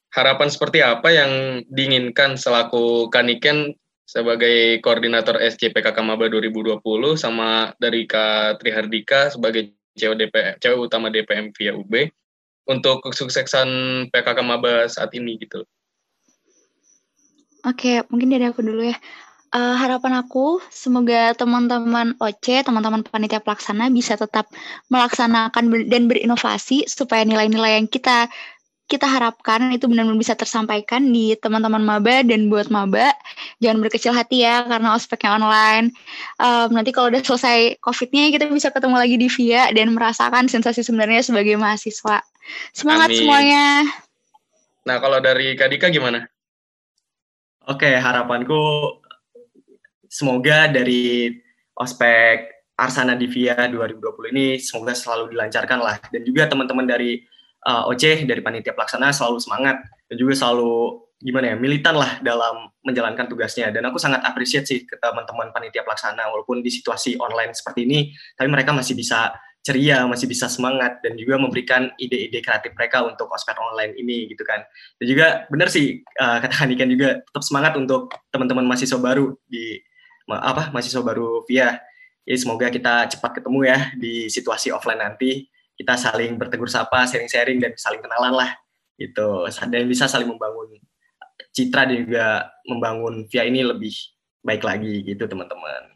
Harapan 0.10 0.50
seperti 0.50 0.82
apa 0.82 1.14
yang 1.14 1.64
diinginkan 1.70 2.36
selaku 2.36 3.14
Kaniken 3.14 3.78
sebagai 4.10 4.82
koordinator 4.82 5.38
SCPKK 5.38 6.02
Maba 6.02 6.26
2020 6.34 6.82
sama 7.14 7.78
dari 7.78 8.10
Kak 8.10 8.58
Trihardika 8.58 9.30
sebagai 9.30 9.79
cewek 10.00 10.18
DPM, 10.26 10.56
cewek 10.64 10.80
utama 10.80 11.12
DPM 11.12 11.52
via 11.52 11.76
UB 11.76 12.08
untuk 12.70 13.04
kesuksesan 13.04 13.68
PKK 14.14 14.40
Maba 14.46 14.88
saat 14.88 15.12
ini 15.18 15.36
gitu. 15.42 15.68
Oke, 17.68 18.08
mungkin 18.08 18.32
dari 18.32 18.48
aku 18.48 18.64
dulu 18.64 18.88
ya. 18.88 18.96
Uh, 19.50 19.74
harapan 19.82 20.22
aku 20.22 20.62
semoga 20.70 21.34
teman-teman 21.34 22.14
OC, 22.22 22.70
teman-teman 22.70 23.02
panitia 23.02 23.42
pelaksana 23.42 23.90
bisa 23.90 24.14
tetap 24.14 24.46
melaksanakan 24.94 25.90
dan 25.90 26.06
berinovasi 26.06 26.86
supaya 26.86 27.26
nilai-nilai 27.26 27.82
yang 27.82 27.90
kita 27.90 28.30
kita 28.90 29.06
harapkan 29.06 29.70
itu 29.70 29.86
benar-benar 29.86 30.18
bisa 30.18 30.34
tersampaikan 30.34 31.14
di 31.14 31.38
teman-teman 31.38 31.86
maba 31.86 32.26
dan 32.26 32.50
buat 32.50 32.74
maba. 32.74 33.14
Jangan 33.62 33.86
berkecil 33.86 34.18
hati 34.18 34.42
ya 34.42 34.66
karena 34.66 34.98
ospeknya 34.98 35.38
online. 35.38 35.94
Um, 36.42 36.74
nanti 36.74 36.90
kalau 36.90 37.14
udah 37.14 37.22
selesai 37.22 37.78
covidnya 37.78 38.34
kita 38.34 38.50
bisa 38.50 38.74
ketemu 38.74 38.98
lagi 38.98 39.16
di 39.22 39.30
via 39.30 39.70
dan 39.70 39.94
merasakan 39.94 40.50
sensasi 40.50 40.82
sebenarnya 40.82 41.22
sebagai 41.22 41.54
mahasiswa. 41.62 42.26
Semangat 42.74 43.14
Amin. 43.14 43.20
semuanya. 43.22 43.66
Nah, 44.90 44.98
kalau 44.98 45.22
dari 45.22 45.54
Kadika 45.54 45.94
gimana? 45.94 46.26
Oke, 47.70 47.94
harapanku 47.94 48.98
semoga 50.10 50.66
dari 50.66 51.30
ospek 51.78 52.58
Arsana 52.74 53.14
Divia 53.14 53.70
2020 53.70 54.34
ini 54.34 54.58
semoga 54.58 54.98
selalu 54.98 55.38
dilancarkan 55.38 55.78
lah. 55.78 56.02
Dan 56.10 56.26
juga 56.26 56.50
teman-teman 56.50 56.90
dari 56.90 57.22
uh, 57.66 57.92
dari 57.92 58.42
panitia 58.44 58.72
pelaksana 58.72 59.12
selalu 59.12 59.42
semangat 59.42 59.82
dan 60.08 60.16
juga 60.16 60.36
selalu 60.36 61.04
gimana 61.20 61.52
ya 61.52 61.56
militan 61.60 62.00
lah 62.00 62.24
dalam 62.24 62.72
menjalankan 62.84 63.28
tugasnya. 63.28 63.74
Dan 63.76 63.84
aku 63.88 64.00
sangat 64.00 64.24
appreciate 64.24 64.66
sih 64.66 64.88
ke 64.88 64.96
teman-teman 65.00 65.52
panitia 65.52 65.84
pelaksana 65.84 66.32
walaupun 66.32 66.64
di 66.64 66.72
situasi 66.72 67.20
online 67.20 67.52
seperti 67.52 67.84
ini 67.84 68.00
tapi 68.40 68.48
mereka 68.48 68.72
masih 68.72 68.96
bisa 68.96 69.36
ceria 69.60 70.08
masih 70.08 70.24
bisa 70.26 70.48
semangat 70.48 71.04
dan 71.04 71.20
juga 71.20 71.36
memberikan 71.36 71.92
ide-ide 72.00 72.40
kreatif 72.40 72.72
mereka 72.80 73.04
untuk 73.04 73.28
ospek 73.28 73.60
online 73.60 73.92
ini 74.00 74.32
gitu 74.32 74.48
kan. 74.48 74.64
Dan 74.96 75.06
juga 75.12 75.28
benar 75.52 75.68
sih 75.68 76.00
uh, 76.20 76.40
kata 76.40 76.64
Hanikan 76.64 76.88
juga 76.88 77.20
tetap 77.20 77.44
semangat 77.44 77.76
untuk 77.76 78.08
teman-teman 78.32 78.64
mahasiswa 78.64 78.98
baru 78.98 79.36
di 79.52 79.84
apa 80.32 80.72
mahasiswa 80.72 81.04
baru 81.04 81.44
via. 81.44 81.76
Ya 82.24 82.36
semoga 82.38 82.70
kita 82.70 83.10
cepat 83.10 83.42
ketemu 83.42 83.60
ya 83.66 83.80
di 83.98 84.30
situasi 84.30 84.70
offline 84.70 85.02
nanti 85.02 85.50
kita 85.80 85.96
saling 85.96 86.36
bertegur 86.36 86.68
sapa 86.68 87.08
sharing-sharing 87.08 87.64
dan 87.64 87.72
saling 87.80 88.04
kenalan 88.04 88.36
lah 88.36 88.52
gitu 89.00 89.48
dan 89.48 89.88
bisa 89.88 90.12
saling 90.12 90.28
membangun 90.28 90.76
citra 91.56 91.88
dan 91.88 92.04
juga 92.04 92.52
membangun 92.68 93.24
via 93.32 93.48
ini 93.48 93.64
lebih 93.64 93.96
baik 94.44 94.68
lagi 94.68 95.08
gitu 95.08 95.24
teman-teman 95.24 95.96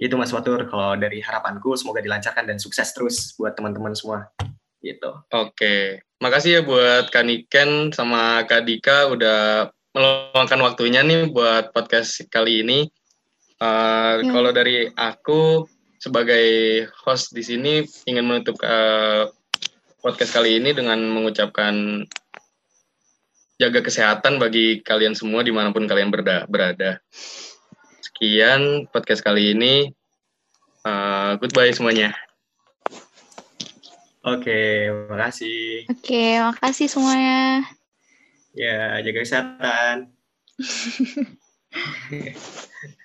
itu 0.00 0.16
Mas 0.16 0.32
Watur 0.32 0.64
kalau 0.72 0.96
dari 0.96 1.20
harapanku 1.20 1.76
semoga 1.76 2.00
dilancarkan 2.00 2.48
dan 2.48 2.56
sukses 2.56 2.88
terus 2.96 3.36
buat 3.36 3.52
teman-teman 3.52 3.92
semua 3.92 4.32
gitu 4.80 5.12
Oke, 5.36 6.00
makasih 6.24 6.50
ya 6.56 6.60
buat 6.64 7.12
Kaniken 7.12 7.92
sama 7.92 8.48
Kak 8.48 8.64
Dika 8.64 9.12
udah 9.12 9.68
meluangkan 9.92 10.60
waktunya 10.64 11.04
nih 11.04 11.28
buat 11.28 11.76
podcast 11.76 12.24
kali 12.32 12.64
ini. 12.64 12.88
Uh, 13.60 14.24
Ya. 14.24 14.32
Kalau 14.32 14.50
dari 14.56 14.88
aku 14.88 15.68
sebagai 16.00 16.46
host 17.04 17.36
di 17.36 17.44
sini 17.44 17.84
ingin 18.08 18.24
menutup 18.24 18.56
uh, 18.64 19.28
podcast 20.00 20.32
kali 20.32 20.56
ini 20.56 20.72
dengan 20.72 20.96
mengucapkan 21.04 22.00
jaga 23.60 23.84
kesehatan 23.84 24.40
bagi 24.40 24.80
kalian 24.80 25.12
semua 25.12 25.44
di 25.44 25.52
mana 25.52 25.68
pun 25.70 25.84
kalian 25.84 26.08
berda- 26.08 26.48
berada. 26.48 26.96
Sekian 28.00 28.88
podcast 28.88 29.20
kali 29.20 29.52
ini. 29.52 29.92
Uh, 30.80 31.36
goodbye 31.36 31.76
semuanya. 31.76 32.16
oke 34.20 34.60
makasih 35.08 35.88
oke 35.88 36.24
makasih 36.52 36.92
semuanya 36.92 37.64
ya 38.52 39.00
jaga 39.00 39.24
kesehatan 39.24 40.12